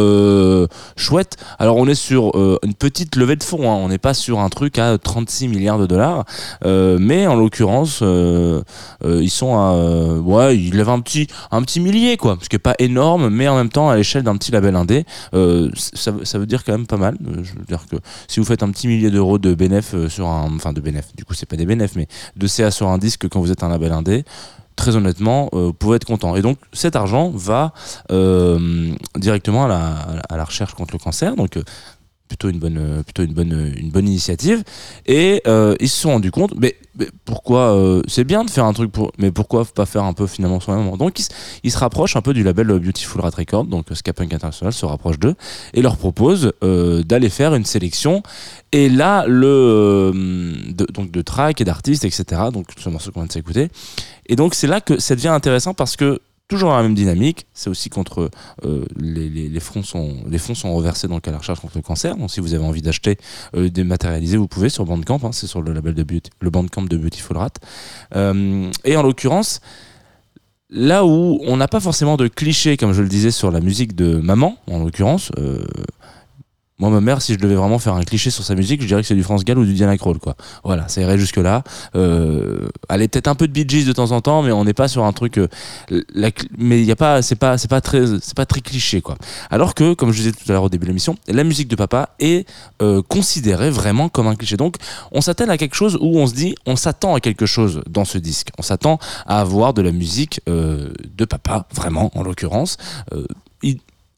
chouette. 0.95 1.37
Alors 1.59 1.77
on 1.77 1.87
est 1.87 1.95
sur 1.95 2.35
une 2.63 2.73
petite 2.73 3.15
levée 3.15 3.35
de 3.35 3.43
fonds 3.43 3.69
hein. 3.69 3.75
on 3.75 3.89
n'est 3.89 3.97
pas 3.97 4.13
sur 4.13 4.39
un 4.39 4.49
truc 4.49 4.79
à 4.79 4.97
36 4.97 5.47
milliards 5.47 5.79
de 5.79 5.85
dollars 5.85 5.94
dollars. 5.95 6.25
mais 6.99 7.27
en 7.27 7.35
l'occurrence, 7.35 8.01
ils 8.01 9.29
sont 9.29 9.55
à, 9.55 10.19
ouais, 10.19 10.57
ils 10.57 10.75
lèvent 10.75 10.89
un 10.89 10.99
petit, 10.99 11.27
un 11.51 11.61
petit 11.61 11.79
millier, 11.79 12.17
quoi, 12.17 12.37
ce 12.41 12.49
qui 12.49 12.55
est 12.55 12.59
pas 12.59 12.75
énorme, 12.79 13.29
mais 13.29 13.47
en 13.47 13.55
même 13.55 13.69
temps 13.69 13.89
à 13.89 13.95
l'échelle 13.95 14.23
d'un 14.23 14.37
petit 14.37 14.51
label 14.51 14.75
indé, 14.75 15.05
ça, 15.31 16.37
veut 16.37 16.45
dire 16.45 16.63
quand 16.63 16.73
même 16.73 16.87
pas 16.87 16.97
mal. 16.97 17.17
Je 17.21 17.53
veux 17.53 17.65
dire 17.67 17.85
que 17.89 17.97
si 18.27 18.39
vous 18.39 18.45
faites 18.45 18.63
un 18.63 18.71
petit 18.71 18.87
millier 18.87 19.09
d'euros 19.09 19.37
de 19.37 19.53
bénéf 19.53 19.95
sur 20.07 20.27
un, 20.27 20.53
enfin 20.55 20.73
de 20.73 20.81
bénéf, 20.81 21.05
du 21.15 21.25
coup 21.25 21.33
c'est 21.33 21.45
pas 21.45 21.57
des 21.57 21.65
bénéf, 21.65 21.95
mais 21.95 22.07
de 22.35 22.47
CA 22.47 22.71
sur 22.71 22.87
un 22.87 22.97
disque 22.97 23.27
quand 23.29 23.39
vous 23.39 23.51
êtes 23.51 23.63
un 23.63 23.69
label 23.69 23.91
indé 23.91 24.25
très 24.75 24.95
honnêtement, 24.95 25.49
euh, 25.53 25.67
vous 25.67 25.73
pouvez 25.73 25.95
être 25.95 26.05
content. 26.05 26.35
Et 26.35 26.41
donc, 26.41 26.57
cet 26.73 26.95
argent 26.95 27.31
va 27.33 27.73
euh, 28.11 28.91
directement 29.15 29.65
à 29.65 29.67
la, 30.29 30.43
recherche 30.43 30.73
contre 30.73 30.93
le 30.93 30.99
cancer. 30.99 31.35
Donc, 31.35 31.57
euh, 31.57 31.63
plutôt 32.27 32.49
une 32.49 32.59
bonne 32.59 32.77
euh, 32.77 33.03
plutôt 33.03 33.23
une 33.23 33.33
bonne 33.33 33.53
euh, 33.53 33.71
une 33.77 33.91
bonne 33.91 34.07
initiative. 34.07 34.63
Et 35.05 35.41
euh, 35.47 35.75
ils 35.79 35.89
se 35.89 36.01
sont 36.01 36.11
rendus 36.11 36.31
compte 36.31 36.53
mais, 36.57 36.75
pourquoi 37.25 38.01
c'est 38.07 38.23
bien 38.23 38.45
de 38.45 38.49
faire 38.49 38.63
un 38.63 38.71
truc 38.71 38.89
pour 38.91 39.11
mais 39.17 39.29
pourquoi 39.29 39.65
pas 39.65 39.85
faire 39.85 40.03
un 40.03 40.13
peu 40.13 40.27
finalement 40.27 40.61
soi-même 40.61 40.95
donc 40.97 41.19
ils, 41.63 41.71
se 41.71 41.77
rapprochent 41.77 42.15
un 42.15 42.21
peu 42.21 42.33
du 42.33 42.41
label 42.41 42.67
Beautiful 42.67 43.19
Rat 43.19 43.31
Record. 43.37 43.65
Donc 43.65 43.87
Scapunk 43.91 44.33
International 44.33 44.71
se 44.71 44.85
rapproche 44.85 45.19
d'eux 45.19 45.35
et 45.73 45.81
leur 45.81 45.97
propose 45.97 46.53
d'aller 46.61 47.29
faire 47.29 47.53
une 47.53 47.65
sélection. 47.65 48.23
Et 48.71 48.87
là 48.87 49.25
le 49.27 50.13
de, 50.69 50.85
donc 50.85 51.11
de 51.11 51.21
tracks 51.21 51.59
et 51.59 51.65
d'artistes 51.65 52.05
etc 52.05 52.43
donc 52.53 52.67
ce 52.77 52.89
morceau 52.89 53.11
qu'on 53.11 53.21
vient 53.21 53.27
de 53.27 53.33
s'écouter. 53.33 53.69
Et 54.27 54.37
donc 54.37 54.55
c'est 54.55 54.67
là 54.67 54.79
que 54.79 54.97
ça 54.99 55.15
devient 55.15 55.27
intéressant 55.27 55.73
parce 55.73 55.97
que 55.97 56.21
toujours 56.47 56.71
la 56.71 56.81
même 56.81 56.95
dynamique. 56.95 57.47
C'est 57.53 57.69
aussi 57.69 57.89
contre 57.89 58.29
euh, 58.63 58.85
les, 58.97 59.59
fonds 59.59 59.83
sont 59.83 60.15
les 60.27 60.37
fonds 60.37 60.55
sont 60.55 60.73
reversés 60.75 61.07
donc 61.07 61.27
à 61.27 61.31
la 61.31 61.37
recherche 61.37 61.59
contre 61.59 61.77
le 61.77 61.81
cancer. 61.81 62.15
Donc 62.15 62.31
si 62.31 62.39
vous 62.39 62.53
avez 62.53 62.63
envie 62.63 62.81
d'acheter 62.81 63.17
euh, 63.55 63.69
dématérialisé, 63.69 64.37
vous 64.37 64.47
pouvez 64.47 64.69
sur 64.69 64.85
Bandcamp. 64.85 65.19
Hein, 65.23 65.31
c'est 65.31 65.47
sur 65.47 65.61
le 65.61 65.73
label 65.73 65.93
de 65.93 66.03
Beauty, 66.03 66.31
le 66.39 66.49
Bandcamp 66.49 66.83
de 66.83 66.97
Beautiful 66.97 67.37
Rat. 67.37 67.53
Euh, 68.15 68.69
et 68.83 68.95
en 68.95 69.03
l'occurrence. 69.03 69.61
Là 70.71 71.05
où 71.05 71.39
on 71.43 71.57
n'a 71.57 71.67
pas 71.67 71.79
forcément 71.79 72.17
de 72.17 72.27
clichés, 72.27 72.75
comme 72.75 72.91
je 72.91 73.03
le 73.03 73.07
disais, 73.07 73.29
sur 73.29 73.51
la 73.51 73.61
musique 73.61 73.95
de 73.95 74.15
maman, 74.15 74.57
en 74.67 74.79
l'occurrence, 74.79 75.31
euh, 75.37 75.63
moi, 76.77 76.89
ma 76.89 76.99
mère, 76.99 77.21
si 77.21 77.33
je 77.33 77.39
devais 77.39 77.55
vraiment 77.55 77.79
faire 77.79 77.93
un 77.93 78.03
cliché 78.03 78.29
sur 78.29 78.43
sa 78.43 78.53
musique, 78.53 78.81
je 78.81 78.87
dirais 78.87 79.01
que 79.01 79.07
c'est 79.07 79.15
du 79.15 79.23
France 79.23 79.45
Gall 79.45 79.57
ou 79.57 79.65
du 79.65 79.73
Diana 79.73 79.97
Krall, 79.97 80.19
quoi. 80.19 80.35
Voilà, 80.65 80.89
ça 80.89 80.99
irait 80.99 81.17
jusque 81.17 81.37
là. 81.37 81.63
Euh, 81.95 82.67
elle 82.89 83.01
est 83.01 83.07
peut-être 83.07 83.29
un 83.29 83.35
peu 83.35 83.47
de 83.47 83.53
Bee 83.53 83.65
Gees 83.65 83.85
de 83.85 83.93
temps 83.93 84.11
en 84.11 84.19
temps, 84.19 84.41
mais 84.41 84.51
on 84.51 84.65
n'est 84.65 84.73
pas 84.73 84.89
sur 84.89 85.05
un 85.05 85.13
truc. 85.13 85.37
Euh, 85.37 85.47
mais 86.57 86.81
il 86.81 86.85
y 86.85 86.91
a 86.91 86.97
pas, 86.97 87.21
c'est 87.21 87.37
pas, 87.37 87.57
c'est 87.57 87.69
pas 87.69 87.79
très, 87.79 88.05
c'est 88.19 88.35
pas 88.35 88.45
très 88.45 88.59
cliché, 88.59 88.99
quoi. 88.99 89.15
Alors 89.49 89.73
que, 89.73 89.93
comme 89.93 90.11
je 90.11 90.17
disais 90.17 90.31
tout 90.33 90.43
à 90.49 90.51
l'heure 90.51 90.63
au 90.63 90.69
début 90.69 90.85
de 90.85 90.89
l'émission, 90.89 91.15
la 91.29 91.45
musique 91.45 91.69
de 91.69 91.77
papa 91.77 92.09
est 92.19 92.45
euh, 92.81 93.01
considérée 93.07 93.69
vraiment 93.69 94.09
comme 94.09 94.27
un 94.27 94.35
cliché. 94.35 94.57
Donc, 94.57 94.75
on 95.13 95.21
s'attelle 95.21 95.51
à 95.51 95.57
quelque 95.57 95.75
chose 95.75 95.97
où 96.01 96.19
on 96.19 96.27
se 96.27 96.33
dit, 96.33 96.55
on 96.65 96.75
s'attend 96.75 97.15
à 97.15 97.21
quelque 97.21 97.45
chose 97.45 97.83
dans 97.89 98.03
ce 98.03 98.17
disque. 98.17 98.49
On 98.57 98.63
s'attend 98.63 98.99
à 99.27 99.39
avoir 99.39 99.73
de 99.73 99.81
la 99.81 99.93
musique 99.93 100.41
de 100.45 101.25
papa, 101.25 101.67
vraiment, 101.73 102.11
en 102.15 102.23
l'occurrence. 102.23 102.75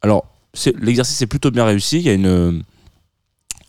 Alors 0.01 0.25
l'exercice 0.79 1.21
est 1.21 1.27
plutôt 1.27 1.51
bien 1.51 1.65
réussi. 1.65 1.97
Il 1.97 2.03
y 2.03 2.09
a 2.09 2.13
une 2.13 2.63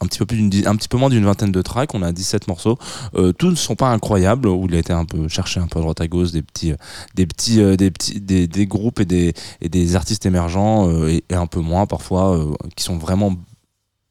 un 0.01 0.07
petit 0.07 0.19
peu 0.19 0.27
plus 0.27 0.67
un 0.67 0.77
petit 0.77 0.89
peu 0.89 0.97
moins 0.97 1.11
d'une 1.11 1.25
vingtaine 1.25 1.53
de 1.53 1.63
tracks. 1.63 1.95
On 1.95 2.03
a 2.03 2.13
17 2.13 2.49
morceaux. 2.49 2.79
Euh, 3.15 3.33
tous 3.33 3.51
ne 3.51 3.57
sont 3.57 3.75
pas 3.75 3.89
incroyables. 3.89 4.49
Où 4.49 4.67
il 4.69 4.75
a 4.75 4.79
été 4.79 4.93
un 4.93 5.05
peu 5.05 5.29
cherché 5.29 5.61
un 5.61 5.67
peu 5.67 5.79
à 5.79 5.83
droite 5.83 6.01
à 6.01 6.09
gauche 6.09 6.31
des 6.33 6.43
petits 6.43 6.73
euh, 7.61 7.77
groupes 8.67 9.01
et 9.01 9.33
des 9.69 9.97
artistes 9.97 10.27
émergents 10.27 10.89
euh, 10.89 11.09
et, 11.09 11.35
un 11.35 11.47
peu 11.47 11.61
moins 11.61 11.87
parfois 11.87 12.39
qui 12.75 12.85
sont 12.85 12.99
vraiment 12.99 13.35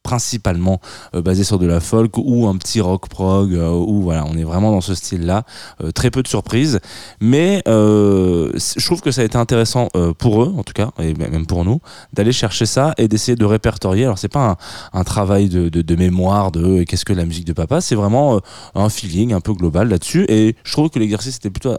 principalement 0.07 0.79
euh, 1.15 1.21
basé 1.21 1.43
sur 1.43 1.59
de 1.59 1.67
la 1.67 1.81
folk 1.81 2.17
ou 2.17 2.47
un 2.47 2.55
petit 2.55 2.79
rock 2.79 3.09
prog 3.09 3.53
euh, 3.53 3.71
ou 3.71 4.01
voilà 4.01 4.23
on 4.25 4.37
est 4.37 4.45
vraiment 4.45 4.71
dans 4.71 4.79
ce 4.79 4.95
style 4.95 5.25
là 5.25 5.43
euh, 5.83 5.91
très 5.91 6.11
peu 6.11 6.23
de 6.23 6.29
surprises. 6.29 6.79
Mais 7.19 7.61
je 7.65 8.85
trouve 8.85 9.01
que 9.01 9.11
ça 9.11 9.21
a 9.21 9.25
été 9.25 9.37
intéressant 9.37 9.89
pour 10.17 10.43
eux 10.43 10.53
en 10.57 10.63
tout 10.63 10.73
cas 10.73 10.91
et 10.99 11.13
même 11.13 11.45
pour 11.45 11.65
nous 11.65 11.81
d'aller 12.13 12.31
chercher 12.31 12.65
ça 12.65 12.93
et 12.97 13.07
d'essayer 13.09 13.35
de 13.35 13.43
répertorier. 13.45 14.05
Alors 14.05 14.17
c'est 14.17 14.29
pas 14.29 14.57
un, 14.93 15.03
travail 15.03 15.49
de, 15.49 15.67
de, 15.67 15.95
mémoire 15.95 16.51
de 16.51 16.83
qu'est-ce 16.83 17.05
que 17.05 17.13
la 17.13 17.25
musique 17.25 17.45
de 17.45 17.53
papa 17.53 17.81
c'est 17.81 17.95
vraiment 17.95 18.39
un 18.75 18.89
feeling 18.89 19.33
un 19.33 19.41
peu 19.41 19.53
global 19.53 19.89
là-dessus. 19.89 20.25
Et 20.29 20.55
je 20.63 20.71
trouve 20.71 20.89
que 20.89 20.99
l'exercice 20.99 21.35
était 21.37 21.49
plutôt 21.49 21.75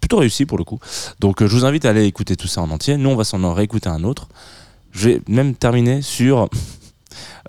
plutôt 0.00 0.16
réussi 0.16 0.46
pour 0.46 0.56
le 0.56 0.64
coup. 0.64 0.78
Donc 1.20 1.44
je 1.44 1.54
vous 1.54 1.66
invite 1.66 1.84
à 1.84 1.90
aller 1.90 2.04
écouter 2.04 2.36
tout 2.36 2.48
ça 2.48 2.62
en 2.62 2.70
entier. 2.70 2.96
Nous 2.96 3.10
on 3.10 3.16
va 3.16 3.24
s'en 3.24 3.52
réécouter 3.52 3.90
un 3.90 4.02
autre. 4.04 4.28
Je 4.92 5.10
vais 5.10 5.20
même 5.28 5.54
terminer 5.54 6.00
sur 6.00 6.48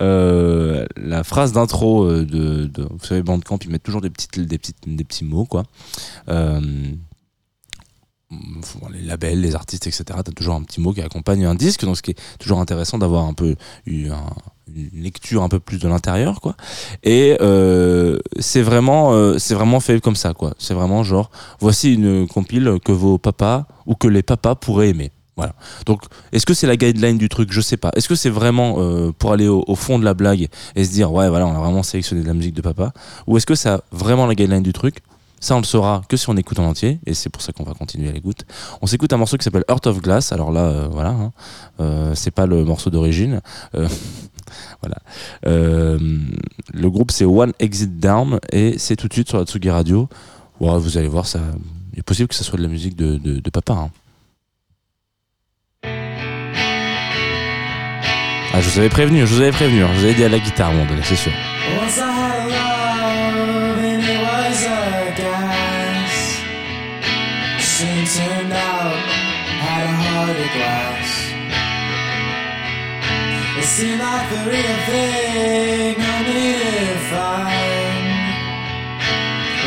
euh, 0.01 0.85
la 0.95 1.23
phrase 1.23 1.53
d'intro 1.53 2.03
euh, 2.03 2.25
de, 2.25 2.69
vous 2.83 3.05
savez 3.05 3.23
Bandcamp 3.23 3.57
ils 3.63 3.71
mettent 3.71 3.83
toujours 3.83 4.01
des 4.01 4.11
petites 4.11 4.39
des 4.39 4.57
petites 4.57 4.77
des 4.85 5.03
petits 5.03 5.25
mots 5.25 5.45
quoi 5.45 5.63
euh, 6.29 6.61
les 8.91 9.03
labels, 9.03 9.39
les 9.39 9.55
artistes, 9.55 9.87
etc. 9.87 10.03
T'as 10.07 10.31
toujours 10.33 10.55
un 10.55 10.63
petit 10.63 10.81
mot 10.81 10.91
qui 10.91 11.01
accompagne 11.01 11.45
un 11.45 11.55
disque, 11.55 11.85
donc 11.85 11.95
ce 11.95 12.01
qui 12.01 12.11
est 12.11 12.37
toujours 12.39 12.59
intéressant 12.59 12.97
d'avoir 12.97 13.23
un 13.23 13.31
peu 13.31 13.55
une, 13.85 14.13
lecture 14.93 15.43
un 15.43 15.47
peu 15.47 15.61
plus 15.61 15.79
de 15.79 15.87
l'intérieur, 15.87 16.41
quoi. 16.41 16.57
Et 17.03 17.37
c'est 18.37 18.61
vraiment, 18.61 19.39
c'est 19.39 19.53
vraiment 19.53 19.79
fait 19.79 20.01
comme 20.01 20.17
ça, 20.17 20.33
quoi. 20.33 20.53
C'est 20.57 20.73
vraiment 20.73 21.03
genre, 21.03 21.31
voici 21.61 21.93
une 21.93 22.27
compile 22.27 22.79
que 22.83 22.91
vos 22.91 23.17
papas 23.17 23.65
ou 23.85 23.95
que 23.95 24.09
les 24.09 24.23
papas 24.23 24.55
pourraient 24.55 24.89
aimer. 24.89 25.13
Voilà. 25.37 25.53
Donc, 25.85 26.01
est-ce 26.31 26.45
que 26.47 26.55
c'est 26.55 26.65
la 26.65 26.75
guideline 26.75 27.19
du 27.19 27.29
truc? 27.29 27.51
Je 27.51 27.61
sais 27.61 27.77
pas. 27.77 27.91
Est-ce 27.95 28.09
que 28.09 28.15
c'est 28.15 28.31
vraiment 28.31 28.75
euh, 28.79 29.11
pour 29.17 29.31
aller 29.31 29.47
au, 29.47 29.75
fond 29.75 29.99
de 29.99 30.03
la 30.03 30.15
blague 30.15 30.47
et 30.75 30.83
se 30.83 30.91
dire, 30.91 31.13
ouais, 31.13 31.29
voilà, 31.29 31.45
on 31.45 31.55
a 31.55 31.59
vraiment 31.59 31.83
sélectionné 31.83 32.23
de 32.23 32.27
la 32.27 32.33
musique 32.33 32.55
de 32.55 32.61
papa? 32.61 32.91
Ou 33.27 33.37
est-ce 33.37 33.45
que 33.45 33.53
c'est 33.53 33.69
vraiment 33.91 34.25
la 34.25 34.33
guideline 34.33 34.63
du 34.63 34.73
truc? 34.73 34.97
Ça, 35.39 35.55
on 35.55 35.59
le 35.59 35.65
saura 35.65 36.01
que 36.09 36.17
si 36.17 36.27
on 36.29 36.35
écoute 36.35 36.57
en 36.57 36.65
entier, 36.65 36.99
et 37.05 37.13
c'est 37.13 37.29
pour 37.29 37.43
ça 37.43 37.53
qu'on 37.53 37.63
va 37.63 37.75
continuer 37.75 38.09
à 38.09 38.11
l'écoute. 38.11 38.45
On 38.81 38.87
s'écoute 38.87 39.13
un 39.13 39.17
morceau 39.17 39.37
qui 39.37 39.43
s'appelle 39.43 39.65
Heart 39.69 39.85
of 39.85 40.01
Glass. 40.01 40.31
Alors 40.31 40.51
là, 40.51 40.61
euh, 40.61 40.87
voilà, 40.91 41.11
hein, 41.11 41.31
euh, 41.79 42.15
c'est 42.15 42.31
pas 42.31 42.47
le 42.47 42.65
morceau 42.65 42.89
d'origine. 42.89 43.41
Voilà. 44.81 44.97
le 45.43 46.89
groupe 46.89 47.11
c'est 47.11 47.25
One 47.25 47.51
Exit 47.59 47.99
Down, 47.99 48.39
et 48.53 48.77
c'est 48.77 48.95
tout 48.95 49.09
de 49.09 49.13
suite 49.13 49.27
sur 49.27 49.37
la 49.37 49.43
Tsugi 49.43 49.69
Radio. 49.69 50.07
vous 50.61 50.97
allez 50.97 51.09
voir, 51.09 51.27
ça, 51.27 51.41
il 51.91 51.99
est 51.99 52.03
possible 52.03 52.29
que 52.29 52.35
ça 52.35 52.45
soit 52.45 52.57
de 52.57 52.63
la 52.63 52.69
musique 52.69 52.95
de 52.95 53.49
papa. 53.49 53.73
Hein. 53.73 53.91
Ah, 58.53 58.61
je 58.61 58.69
vous 58.69 58.79
avais 58.79 58.89
prévenu, 58.89 59.27
je 59.27 59.33
vous 59.33 59.41
avais 59.41 59.51
prévenu, 59.51 59.83
hein. 59.83 59.89
je 59.93 59.99
vous 59.99 60.05
avais 60.05 60.13
dit 60.13 60.23
à 60.23 60.29
la 60.29 60.39
guitare 60.39 60.71
moment 60.71 60.85
donné, 60.85 61.01
c'est 61.03 61.15
sûr. 61.15 61.31
Seemed 73.77 73.99
like 73.99 74.27
the 74.31 74.37
real 74.49 74.77
thing 74.89 75.95
I 75.99 76.23
needed 76.25 76.89
to 76.89 76.97
find. 77.13 78.05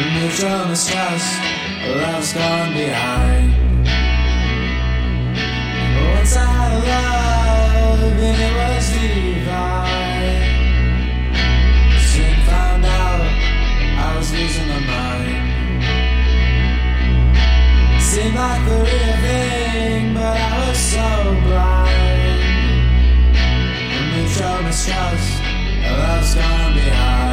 Removed 0.00 0.38
your 0.42 0.66
mistrust, 0.66 1.38
love's 1.86 2.32
gone 2.32 2.72
behind. 2.72 3.52
Once 6.16 6.34
I 6.36 6.44
had 6.44 6.72
a 6.72 6.78
love 6.88 7.29
mistrust, 24.70 25.42
love's 25.82 26.34
gone 26.36 26.74
behind. 26.74 27.29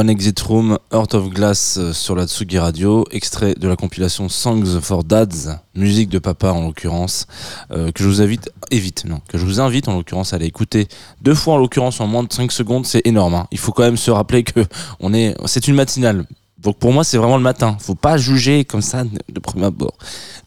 One 0.00 0.08
Exit 0.08 0.40
Room, 0.40 0.78
Heart 0.94 1.12
of 1.12 1.28
Glass 1.28 1.76
euh, 1.76 1.92
sur 1.92 2.14
la 2.14 2.26
Tsugi 2.26 2.58
Radio, 2.58 3.04
extrait 3.10 3.52
de 3.52 3.68
la 3.68 3.76
compilation 3.76 4.30
Songs 4.30 4.80
for 4.80 5.04
Dads, 5.04 5.60
musique 5.74 6.08
de 6.08 6.18
papa 6.18 6.52
en 6.52 6.64
l'occurrence, 6.64 7.26
euh, 7.70 7.92
que 7.92 8.02
je 8.02 8.08
vous 8.08 8.22
invite, 8.22 8.48
évite, 8.70 9.04
non, 9.04 9.20
que 9.28 9.36
je 9.36 9.44
vous 9.44 9.60
invite 9.60 9.88
en 9.88 9.94
l'occurrence 9.94 10.32
à 10.32 10.36
aller 10.36 10.46
écouter 10.46 10.88
deux 11.20 11.34
fois 11.34 11.52
en 11.52 11.58
l'occurrence 11.58 12.00
en 12.00 12.06
moins 12.06 12.22
de 12.22 12.32
5 12.32 12.50
secondes, 12.50 12.86
c'est 12.86 13.02
énorme. 13.04 13.34
Hein. 13.34 13.46
Il 13.50 13.58
faut 13.58 13.72
quand 13.72 13.82
même 13.82 13.98
se 13.98 14.10
rappeler 14.10 14.42
que 14.42 14.60
on 15.00 15.12
est, 15.12 15.36
c'est 15.44 15.68
une 15.68 15.74
matinale. 15.74 16.24
Donc 16.62 16.78
pour 16.78 16.92
moi 16.92 17.04
c'est 17.04 17.16
vraiment 17.16 17.36
le 17.36 17.42
matin. 17.42 17.76
Faut 17.80 17.94
pas 17.94 18.16
juger 18.16 18.64
comme 18.64 18.82
ça 18.82 19.04
de 19.04 19.40
premier 19.40 19.66
abord. 19.66 19.96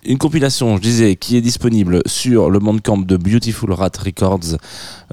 Une 0.05 0.17
compilation, 0.17 0.75
je 0.75 0.81
disais, 0.81 1.15
qui 1.15 1.37
est 1.37 1.41
disponible 1.41 2.01
sur 2.05 2.49
le 2.49 2.59
Bandcamp 2.59 2.97
de 2.97 3.15
Beautiful 3.15 3.71
Rat 3.71 3.91
Records 4.03 4.57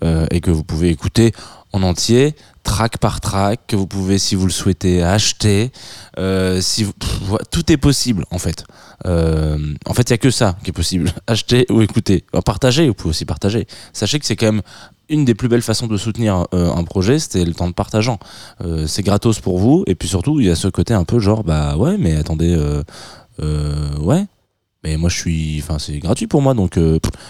euh, 0.03 0.27
et 0.31 0.41
que 0.41 0.51
vous 0.51 0.65
pouvez 0.65 0.89
écouter 0.89 1.33
en 1.73 1.85
entier, 1.85 2.35
track 2.65 2.99
par 2.99 3.21
track, 3.21 3.61
que 3.69 3.77
vous 3.77 3.87
pouvez, 3.87 4.19
si 4.19 4.35
vous 4.35 4.47
le 4.47 4.53
souhaitez, 4.53 5.03
acheter. 5.03 5.71
Euh, 6.19 6.61
si 6.61 6.87
tout 7.53 7.73
est 7.73 7.77
possible, 7.77 8.25
en 8.33 8.39
fait. 8.39 8.65
Euh, 9.07 9.57
en 9.87 9.95
fait, 9.95 10.11
il 10.11 10.13
n'y 10.13 10.15
a 10.15 10.19
que 10.19 10.31
ça 10.31 10.57
qui 10.65 10.71
est 10.71 10.75
possible. 10.75 11.13
Acheter 11.27 11.67
ou 11.71 11.81
écouter. 11.83 12.25
partager, 12.45 12.89
vous 12.89 12.95
pouvez 12.95 13.11
aussi 13.11 13.25
partager. 13.25 13.67
Sachez 13.93 14.19
que 14.19 14.27
c'est 14.27 14.37
quand 14.37 14.53
même 14.53 14.63
une 15.11 15.25
des 15.25 15.35
plus 15.35 15.49
belles 15.49 15.63
façons 15.63 15.87
de 15.87 15.97
soutenir 15.97 16.47
euh, 16.55 16.73
un 16.73 16.85
projet, 16.85 17.19
c'était 17.19 17.45
le 17.45 17.53
temps 17.53 17.69
de 17.69 17.75
partageant. 17.75 18.19
Euh, 18.63 18.87
c'est 18.87 19.03
gratos 19.03 19.41
pour 19.41 19.59
vous, 19.59 19.85
et 19.87 19.95
puis 19.95 20.09
surtout, 20.09 20.41
il 20.41 20.47
y 20.47 20.51
a 20.51 20.55
ce 20.55 20.69
côté 20.69 20.95
un 20.95 21.05
peu 21.05 21.19
genre, 21.19 21.45
bah 21.45 21.77
ouais, 21.77 21.99
mais 21.99 22.17
attendez, 22.17 22.55
euh, 22.55 23.99
ouais, 23.99 24.25
mais 24.85 24.97
moi 24.97 25.11
je 25.11 25.17
suis, 25.17 25.61
enfin 25.63 25.79
c'est 25.79 25.99
gratuit 25.99 26.27
pour 26.27 26.41
moi, 26.41 26.55
donc 26.55 26.79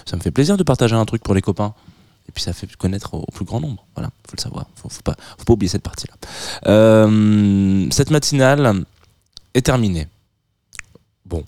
ça 0.05 0.17
me 0.17 0.21
fait 0.21 0.31
plaisir 0.31 0.57
de 0.57 0.63
partager 0.63 0.95
un 0.95 1.05
truc 1.05 1.23
pour 1.23 1.35
les 1.35 1.43
copains. 1.43 1.75
Et 2.29 2.33
puis 2.33 2.45
ça 2.45 2.53
fait 2.53 2.73
connaître 2.77 3.15
au, 3.15 3.27
plus 3.35 3.45
grand 3.45 3.61
nombre. 3.61 3.85
Voilà, 3.97 4.11
faut 4.29 4.37
le 4.37 4.41
savoir. 4.41 4.67
Faut, 4.77 4.89
faut 4.89 5.03
pas, 5.03 5.17
faut 5.37 5.45
pas 5.45 5.53
oublier 5.53 5.69
cette 5.69 5.83
partie-là. 5.83 6.15
cette 7.91 8.11
matinale 8.11 8.85
est 9.55 9.63
terminée. 9.63 10.07
Bon, 11.25 11.43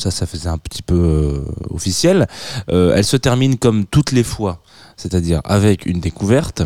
ça, 0.00 0.10
ça 0.10 0.26
faisait 0.26 0.48
un 0.48 0.58
petit 0.58 0.82
peu 0.82 1.44
officiel. 1.70 2.26
elle 2.68 3.04
se 3.04 3.16
termine 3.16 3.58
comme 3.58 3.84
toutes 3.86 4.12
les 4.12 4.24
fois 4.24 4.62
c'est-à-dire 5.00 5.40
avec 5.44 5.86
une 5.86 6.00
découverte. 6.00 6.62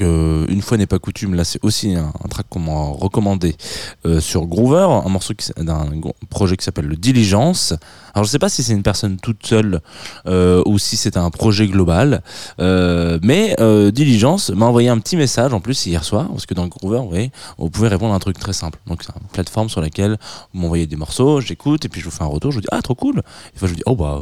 Une 0.00 0.62
fois 0.62 0.76
n'est 0.76 0.86
pas 0.86 0.98
coutume, 0.98 1.34
là 1.34 1.44
c'est 1.44 1.62
aussi 1.62 1.94
un, 1.94 2.12
track 2.28 2.46
qu'on 2.48 2.60
m'a 2.60 2.98
recommandé 2.98 3.56
euh, 4.04 4.20
sur 4.20 4.46
Groover, 4.46 4.86
un 5.04 5.08
morceau 5.08 5.34
d'un 5.58 5.90
projet 6.30 6.56
qui 6.56 6.64
s'appelle 6.64 6.86
le 6.86 6.96
Diligence. 6.96 7.74
Alors 8.14 8.24
je 8.24 8.30
sais 8.30 8.38
pas 8.38 8.48
si 8.48 8.62
c'est 8.62 8.72
une 8.72 8.82
personne 8.82 9.18
toute 9.18 9.46
seule 9.46 9.80
euh, 10.26 10.62
ou 10.66 10.78
si 10.78 10.96
c'est 10.96 11.16
un 11.16 11.30
projet 11.30 11.66
global, 11.66 12.22
euh, 12.60 13.18
mais 13.22 13.56
Diligence 13.92 14.50
m'a 14.50 14.66
envoyé 14.66 14.88
un 14.88 14.98
petit 14.98 15.16
message 15.16 15.52
en 15.52 15.60
plus 15.60 15.86
hier 15.86 16.04
soir, 16.04 16.28
parce 16.28 16.46
que 16.46 16.54
dans 16.54 16.66
Groover, 16.66 17.00
vous, 17.00 17.08
voyez, 17.08 17.30
vous 17.58 17.70
pouvez 17.70 17.88
répondre 17.88 18.12
à 18.12 18.16
un 18.16 18.20
truc 18.20 18.38
très 18.38 18.52
simple. 18.52 18.78
Donc 18.86 19.02
c'est 19.02 19.12
une 19.14 19.28
plateforme 19.28 19.68
sur 19.68 19.80
laquelle 19.80 20.18
vous 20.52 20.60
m'envoyez 20.60 20.86
des 20.86 20.96
morceaux, 20.96 21.40
j'écoute 21.40 21.84
et 21.84 21.88
puis 21.88 22.00
je 22.00 22.06
vous 22.06 22.10
fais 22.10 22.24
un 22.24 22.28
retour, 22.28 22.50
je 22.50 22.56
vous 22.56 22.62
dis 22.62 22.68
ah 22.72 22.82
trop 22.82 22.94
cool. 22.94 23.22
Et 23.54 23.58
fois 23.58 23.68
je 23.68 23.72
vous 23.72 23.76
dis 23.76 23.84
oh 23.86 23.96
bah 23.96 24.20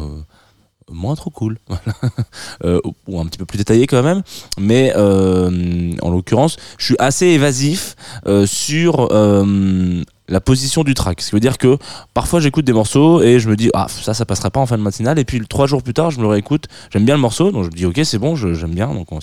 moins 0.91 1.15
trop 1.15 1.31
cool, 1.31 1.59
euh, 2.65 2.81
ou 3.07 3.21
un 3.21 3.27
petit 3.27 3.39
peu 3.39 3.45
plus 3.45 3.59
détaillé 3.59 3.87
quand 3.87 4.03
même, 4.03 4.23
mais 4.59 4.93
euh, 4.97 5.93
en 6.03 6.11
l'occurrence, 6.11 6.57
je 6.79 6.85
suis 6.85 6.97
assez 6.99 7.27
évasif 7.27 7.97
euh, 8.27 8.47
sur 8.47 9.09
la 10.27 10.41
position 10.41 10.85
du 10.85 10.95
track. 10.95 11.21
Ce 11.21 11.29
qui 11.29 11.35
veut 11.35 11.41
dire 11.41 11.59
que 11.59 11.77
parfois 12.15 12.41
j'écoute 12.41 12.65
des 12.65 12.73
morceaux 12.73 13.23
et 13.23 13.39
je 13.39 13.49
me 13.49 13.57
dis 13.57 13.71
ah 13.75 13.87
ça 13.89 14.15
ça 14.15 14.25
passera 14.25 14.51
pas 14.51 14.61
en 14.61 14.67
fin 14.67 14.79
de 14.79 14.83
matinale. 14.83 15.19
Et 15.19 15.25
puis 15.25 15.39
trois 15.47 15.67
jours 15.67 15.83
plus 15.83 15.93
tard 15.93 16.11
je 16.11 16.17
me 16.19 16.23
le 16.23 16.29
réécoute, 16.29 16.67
j'aime 16.91 17.05
bien 17.05 17.15
le 17.15 17.21
morceau. 17.21 17.51
Donc 17.53 17.65
je 17.65 17.71
me 17.71 17.75
dis 17.75 17.85
ok 17.85 18.01
c'est 18.05 18.19
bon 18.19 18.35
j'aime 18.35 18.75
bien. 18.75 18.89
Donc 18.95 19.09
on, 19.13 19.21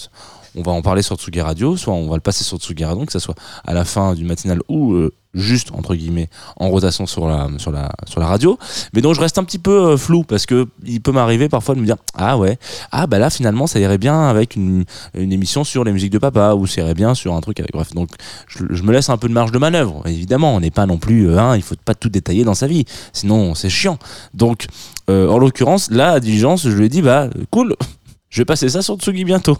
va 0.62 0.72
en 0.72 0.82
parler 0.84 1.02
sur 1.02 1.16
Tsugi 1.16 1.42
Radio, 1.42 1.76
soit 1.76 1.94
on 1.94 2.08
va 2.08 2.16
le 2.16 2.22
passer 2.22 2.44
sur 2.44 2.58
Tsugi 2.58 2.86
Radio, 2.86 3.06
que 3.06 3.12
ce 3.12 3.20
soit 3.20 3.36
à 3.66 3.74
la 3.74 3.84
fin 3.84 4.14
du 4.14 4.26
matinal 4.26 4.60
ou 4.70 5.10
juste 5.34 5.72
entre 5.74 5.96
guillemets 5.96 6.30
en 6.58 6.70
rotation 6.70 7.06
sur 7.06 7.28
la 7.28 7.48
sur 7.58 7.72
la 7.72 7.92
sur 8.08 8.20
la 8.20 8.28
radio. 8.28 8.58
Mais 8.94 9.02
donc 9.02 9.16
je 9.16 9.22
reste 9.22 9.38
un 9.38 9.44
petit 9.44 9.60
peu 9.60 9.92
euh, 9.92 9.98
flou 9.98 10.24
parce 10.24 10.46
que 10.46 10.68
il 10.86 11.02
peut 11.02 11.12
m'arriver 11.12 11.50
parfois 11.50 11.76
de 11.76 11.80
me 11.80 11.86
dire 11.86 11.98
ah 12.16 12.38
ouais 12.38 12.58
ah 12.92 13.08
bah 13.08 13.20
là 13.20 13.30
finalement 13.30 13.68
ça 13.68 13.80
irait 13.80 13.98
bien 13.98 14.30
avec 14.30 14.56
une, 14.56 14.86
une 15.14 15.32
émission 15.32 15.64
sur 15.64 15.84
les 15.84 15.92
musiques 15.92 16.12
de 16.12 16.18
papa 16.18 16.54
ou 16.54 16.68
ça 16.68 16.82
irait 16.82 16.94
bien 16.94 17.16
sur 17.16 17.34
un 17.34 17.42
truc 17.42 17.60
avec 17.60 17.72
bref 17.72 17.94
donc 17.94 18.10
je, 18.48 18.84
me 18.84 18.92
laisse 18.92 19.10
un 19.10 19.18
peu 19.18 19.28
de 19.28 19.34
marge 19.34 19.52
de 19.52 19.58
manœuvre. 19.58 20.04
Évidemment 20.08 20.56
on 20.56 20.60
n'est 20.60 20.72
pas 20.72 20.86
non 20.86 20.98
plus 20.98 21.30
euh, 21.30 21.40
hein, 21.40 21.56
il 21.56 21.62
faut 21.62 21.76
pas 21.84 21.96
tout 21.96 22.10
détailler 22.10 22.44
dans 22.44 22.56
sa 22.56 22.68
vie. 22.68 22.86
Sinon 23.14 23.56
c'est 23.56 23.70
chiant. 23.70 23.98
Donc 24.34 24.68
en 25.08 25.38
l'occurrence 25.40 25.92
là 25.92 26.14
à 26.14 26.20
diligence 26.22 26.64
je 26.64 26.70
lui 26.70 26.86
ai 26.86 26.90
dit 26.90 27.02
bah 27.02 27.28
cool 27.50 27.76
je 28.30 28.42
vais 28.42 28.46
passer 28.46 28.70
ça 28.70 28.82
sur 28.82 28.96
Tsugi 28.96 29.26
bientôt 29.26 29.58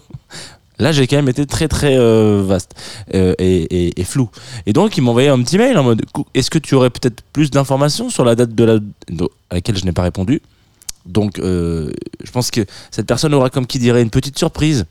Là, 0.82 0.92
j'ai 0.92 1.06
quand 1.06 1.16
même 1.16 1.30
été 1.30 1.46
très 1.46 1.68
très 1.68 1.96
euh, 1.96 2.42
vaste 2.44 2.74
euh, 3.14 3.36
et, 3.38 4.04
flou. 4.04 4.30
Et 4.66 4.74
donc, 4.74 4.98
il 4.98 5.02
m'envoyait 5.02 5.30
un 5.30 5.40
petit 5.44 5.60
mail 5.60 5.78
en 5.78 5.84
mode 5.84 6.02
Est-ce 6.34 6.50
que 6.50 6.58
tu 6.58 6.74
aurais 6.74 6.90
peut-être 6.90 7.22
plus 7.34 7.52
d'informations 7.52 8.10
sur 8.10 8.26
la 8.26 8.34
date 8.34 8.50
à 8.60 9.56
laquelle 9.56 9.78
je 9.78 9.86
n'ai 9.86 9.92
pas 9.92 10.02
répondu? 10.02 10.42
Donc, 11.06 11.38
euh, 11.38 11.92
je 12.24 12.32
pense 12.32 12.50
que 12.50 12.66
cette 12.90 13.06
personne 13.06 13.32
aura, 13.36 13.52
comme 13.52 13.68
qui 13.68 13.78
dirait, 13.78 14.02
une 14.02 14.10
petite 14.10 14.40
surprise 14.40 14.86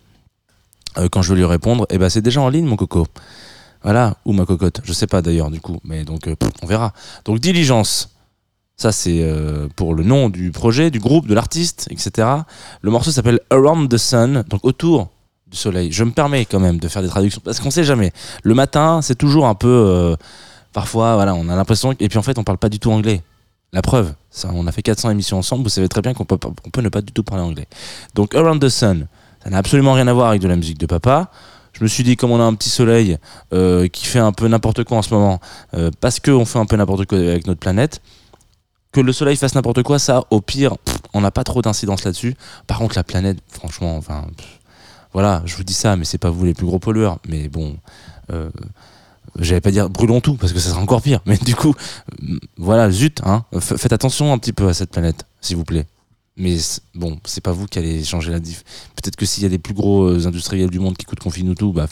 quand 1.10 1.22
je 1.22 1.30
vais 1.32 1.40
lui 1.40 1.44
répondre. 1.44 1.86
Et 1.90 1.96
eh 1.96 1.98
ben, 1.98 2.08
c'est 2.08 2.22
déjà 2.22 2.40
en 2.40 2.48
ligne, 2.48 2.66
mon 2.66 2.76
coco. 2.76 3.08
Voilà, 3.82 4.16
ou 4.24 4.32
ma 4.32 4.46
cocotte. 4.46 4.82
Je 4.84 4.92
sais 4.92 5.08
pas 5.08 5.22
d'ailleurs, 5.22 5.50
du 5.50 5.60
coup. 5.60 5.80
Mais 5.82 6.04
donc, 6.04 6.30
on 6.62 6.66
verra. 6.66 6.92
Donc, 7.24 7.40
diligence. 7.40 8.10
Ça, 8.76 8.92
c'est 8.92 9.28
pour 9.74 9.94
le 9.94 10.04
nom 10.04 10.28
du 10.28 10.52
projet, 10.52 10.92
du 10.92 11.00
groupe, 11.00 11.26
de 11.26 11.34
l'artiste, 11.34 11.88
etc. 11.90 12.28
Le 12.80 12.90
morceau 12.92 13.10
s'appelle 13.10 13.40
Around 13.50 13.90
the 13.90 13.98
Sun, 13.98 14.44
donc 14.48 14.64
autour 14.64 15.10
Je 15.52 16.04
me 16.04 16.10
permets 16.10 16.44
quand 16.44 16.60
même 16.60 16.78
de 16.78 16.88
faire 16.88 17.02
des 17.02 17.08
traductions 17.08 17.40
parce 17.44 17.60
qu'on 17.60 17.70
sait 17.70 17.84
jamais. 17.84 18.12
Le 18.42 18.54
matin, 18.54 19.00
c'est 19.02 19.16
toujours 19.16 19.46
un 19.46 19.54
peu. 19.54 19.68
Euh, 19.68 20.16
parfois, 20.72 21.14
voilà, 21.14 21.34
on 21.34 21.48
a 21.48 21.56
l'impression. 21.56 21.94
Et 21.98 22.08
puis 22.08 22.18
en 22.18 22.22
fait, 22.22 22.38
on 22.38 22.44
parle 22.44 22.58
pas 22.58 22.68
du 22.68 22.78
tout 22.78 22.90
anglais. 22.90 23.22
La 23.72 23.82
preuve, 23.82 24.14
on 24.52 24.66
a 24.66 24.72
fait 24.72 24.82
400 24.82 25.10
émissions 25.10 25.38
ensemble, 25.38 25.62
vous 25.62 25.68
savez 25.68 25.88
très 25.88 26.02
bien 26.02 26.12
qu'on 26.12 26.24
peut, 26.24 26.38
peut 26.38 26.80
ne 26.80 26.88
pas 26.88 27.02
du 27.02 27.12
tout 27.12 27.22
parler 27.22 27.44
anglais. 27.44 27.68
Donc, 28.16 28.34
Around 28.34 28.60
the 28.60 28.68
Sun, 28.68 29.06
ça 29.44 29.50
n'a 29.50 29.58
absolument 29.58 29.92
rien 29.92 30.08
à 30.08 30.12
voir 30.12 30.30
avec 30.30 30.42
de 30.42 30.48
la 30.48 30.56
musique 30.56 30.78
de 30.78 30.86
papa. 30.86 31.30
Je 31.72 31.84
me 31.84 31.88
suis 31.88 32.02
dit, 32.02 32.16
comme 32.16 32.32
on 32.32 32.40
a 32.40 32.42
un 32.42 32.54
petit 32.54 32.68
soleil 32.68 33.16
euh, 33.52 33.86
qui 33.86 34.06
fait 34.06 34.18
un 34.18 34.32
peu 34.32 34.48
n'importe 34.48 34.82
quoi 34.82 34.98
en 34.98 35.02
ce 35.02 35.14
moment, 35.14 35.40
euh, 35.74 35.92
parce 36.00 36.18
qu'on 36.18 36.44
fait 36.44 36.58
un 36.58 36.66
peu 36.66 36.74
n'importe 36.74 37.06
quoi 37.06 37.18
avec 37.18 37.46
notre 37.46 37.60
planète, 37.60 38.02
que 38.92 39.00
le 39.00 39.12
soleil 39.12 39.36
fasse 39.36 39.54
n'importe 39.54 39.84
quoi, 39.84 40.00
ça, 40.00 40.24
au 40.30 40.40
pire, 40.40 40.74
on 41.14 41.20
n'a 41.20 41.30
pas 41.30 41.44
trop 41.44 41.62
d'incidence 41.62 42.04
là-dessus. 42.04 42.34
Par 42.66 42.78
contre, 42.78 42.96
la 42.96 43.04
planète, 43.04 43.38
franchement, 43.48 43.96
enfin, 43.96 44.26
voilà, 45.12 45.42
je 45.44 45.56
vous 45.56 45.64
dis 45.64 45.74
ça, 45.74 45.96
mais 45.96 46.04
c'est 46.04 46.18
pas 46.18 46.30
vous 46.30 46.44
les 46.44 46.54
plus 46.54 46.66
gros 46.66 46.78
pollueurs. 46.78 47.18
Mais 47.28 47.48
bon, 47.48 47.76
euh, 48.32 48.50
j'allais 49.38 49.60
pas 49.60 49.70
dire 49.70 49.90
brûlons 49.90 50.20
tout 50.20 50.34
parce 50.34 50.52
que 50.52 50.58
ça 50.58 50.70
sera 50.70 50.80
encore 50.80 51.02
pire. 51.02 51.20
Mais 51.26 51.36
du 51.36 51.54
coup, 51.54 51.74
euh, 52.22 52.38
voilà, 52.56 52.90
zut, 52.90 53.20
hein, 53.24 53.44
faites 53.60 53.92
attention 53.92 54.32
un 54.32 54.38
petit 54.38 54.52
peu 54.52 54.68
à 54.68 54.74
cette 54.74 54.90
planète, 54.90 55.24
s'il 55.40 55.56
vous 55.56 55.64
plaît. 55.64 55.86
Mais 56.40 56.56
bon, 56.94 57.18
c'est 57.24 57.42
pas 57.42 57.52
vous 57.52 57.66
qui 57.66 57.78
allez 57.78 58.02
changer 58.02 58.30
la 58.32 58.40
diff. 58.40 58.64
Peut-être 58.96 59.16
que 59.16 59.26
s'il 59.26 59.42
y 59.42 59.46
a 59.46 59.48
des 59.48 59.58
plus 59.58 59.74
gros 59.74 60.04
euh, 60.04 60.26
industriels 60.26 60.70
du 60.70 60.80
monde 60.80 60.96
qui 60.96 61.04
écoutent 61.04 61.20
Confine 61.20 61.54
tout, 61.54 61.72
bah 61.72 61.86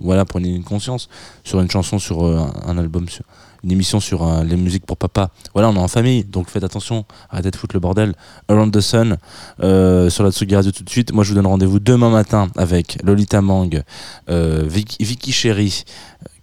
voilà, 0.00 0.24
prenez 0.24 0.48
une 0.48 0.64
conscience 0.64 1.08
sur 1.44 1.60
une 1.60 1.70
chanson, 1.70 1.98
sur 1.98 2.24
un 2.24 2.78
album, 2.78 3.08
sur, 3.08 3.24
une 3.64 3.72
émission 3.72 4.00
sur 4.00 4.26
euh, 4.26 4.44
les 4.44 4.56
musiques 4.56 4.86
pour 4.86 4.96
papa. 4.96 5.30
Voilà, 5.54 5.68
on 5.68 5.74
est 5.74 5.78
en 5.78 5.88
famille, 5.88 6.24
donc 6.24 6.48
faites 6.48 6.64
attention, 6.64 7.04
arrêtez 7.30 7.50
de 7.50 7.56
foutre 7.56 7.74
le 7.76 7.80
bordel. 7.80 8.14
Around 8.48 8.72
the 8.72 8.80
Sun 8.80 9.16
euh, 9.62 10.10
sur 10.10 10.24
la 10.24 10.30
Tsugi 10.30 10.54
Radio 10.54 10.72
tout 10.72 10.84
de 10.84 10.90
suite. 10.90 11.12
Moi, 11.12 11.24
je 11.24 11.30
vous 11.30 11.34
donne 11.34 11.46
rendez-vous 11.46 11.80
demain 11.80 12.10
matin 12.10 12.48
avec 12.56 12.98
Lolita 13.04 13.40
Mang, 13.40 13.82
euh, 14.28 14.64
Vicky, 14.66 15.04
Vicky 15.04 15.32
Chéri, 15.32 15.84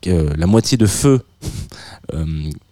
la 0.06 0.48
moitié 0.48 0.78
de 0.78 0.86
feu 0.86 1.22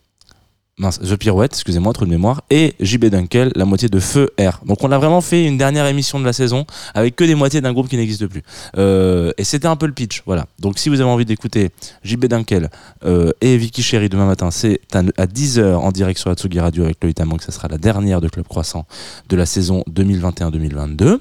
mince, 0.78 1.00
The 1.00 1.16
Pirouette, 1.16 1.54
excusez-moi, 1.54 1.94
trop 1.94 2.04
de 2.04 2.10
mémoire, 2.10 2.42
et 2.50 2.76
JB 2.82 3.06
Dunkel, 3.06 3.52
la 3.56 3.64
moitié 3.64 3.88
de 3.88 4.00
Feu 4.00 4.30
R. 4.38 4.60
Donc 4.66 4.84
on 4.84 4.92
a 4.92 4.98
vraiment 4.98 5.22
fait 5.22 5.46
une 5.46 5.58
dernière 5.58 5.86
émission 5.86 6.20
de 6.20 6.26
la 6.26 6.34
saison 6.34 6.66
avec 6.94 7.16
que 7.16 7.24
des 7.24 7.36
moitiés 7.36 7.62
d'un 7.62 7.72
groupe 7.72 7.88
qui 7.88 7.96
n'existe 7.96 8.28
plus. 8.28 8.44
Euh, 8.78 9.32
et 9.38 9.46
c'était 9.46 9.68
un 9.68 9.78
peu 9.78 9.86
le 9.86 9.94
pitch, 9.94 10.24
voilà. 10.26 10.48
Donc 10.60 10.78
si 10.78 10.90
vous 10.90 11.00
avez 11.00 11.10
envie 11.10 11.24
d'écouter 11.24 11.70
JB 12.04 12.26
Dunkel 12.26 12.70
euh, 13.06 13.32
et 13.40 13.56
Vicky 13.56 13.84
Chéri 13.84 14.10
demain 14.10 14.26
matin, 14.26 14.52
c'est 14.52 14.82
à, 14.94 15.02
10h 15.02 15.76
en 15.76 15.92
direct 15.92 16.20
sur 16.20 16.30
Atsugi 16.30 16.60
Radio 16.60 16.84
avec 16.84 17.02
Loïta 17.02 17.24
que 17.26 17.44
ça 17.44 17.52
sera 17.52 17.70
la 17.70 17.78
dernière 17.78 18.20
de 18.20 18.28
Club 18.28 18.48
Croissant 18.48 18.86
de 19.30 19.36
la 19.38 19.46
saison 19.46 19.84
2021-2022. 19.90 21.20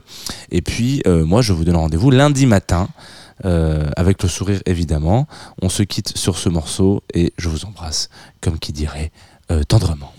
Et 0.51 0.63
puis 0.63 1.01
euh, 1.07 1.25
moi 1.25 1.43
je 1.43 1.53
vous 1.53 1.65
donne 1.65 1.77
rendez-vous 1.77 2.11
lundi 2.11 2.47
matin. 2.47 2.89
avec 3.45 4.23
le 4.23 4.29
sourire 4.29 4.61
évidemment. 4.67 5.27
On 5.63 5.69
se 5.69 5.83
quitte 5.83 6.17
sur 6.17 6.39
ce 6.39 6.49
morceau 6.49 7.03
et 7.13 7.33
je 7.37 7.49
vous 7.49 7.65
embrasse, 7.67 8.09
comme 8.41 8.59
qui 8.59 8.73
dirait 8.73 9.11
tendrement. 9.69 10.13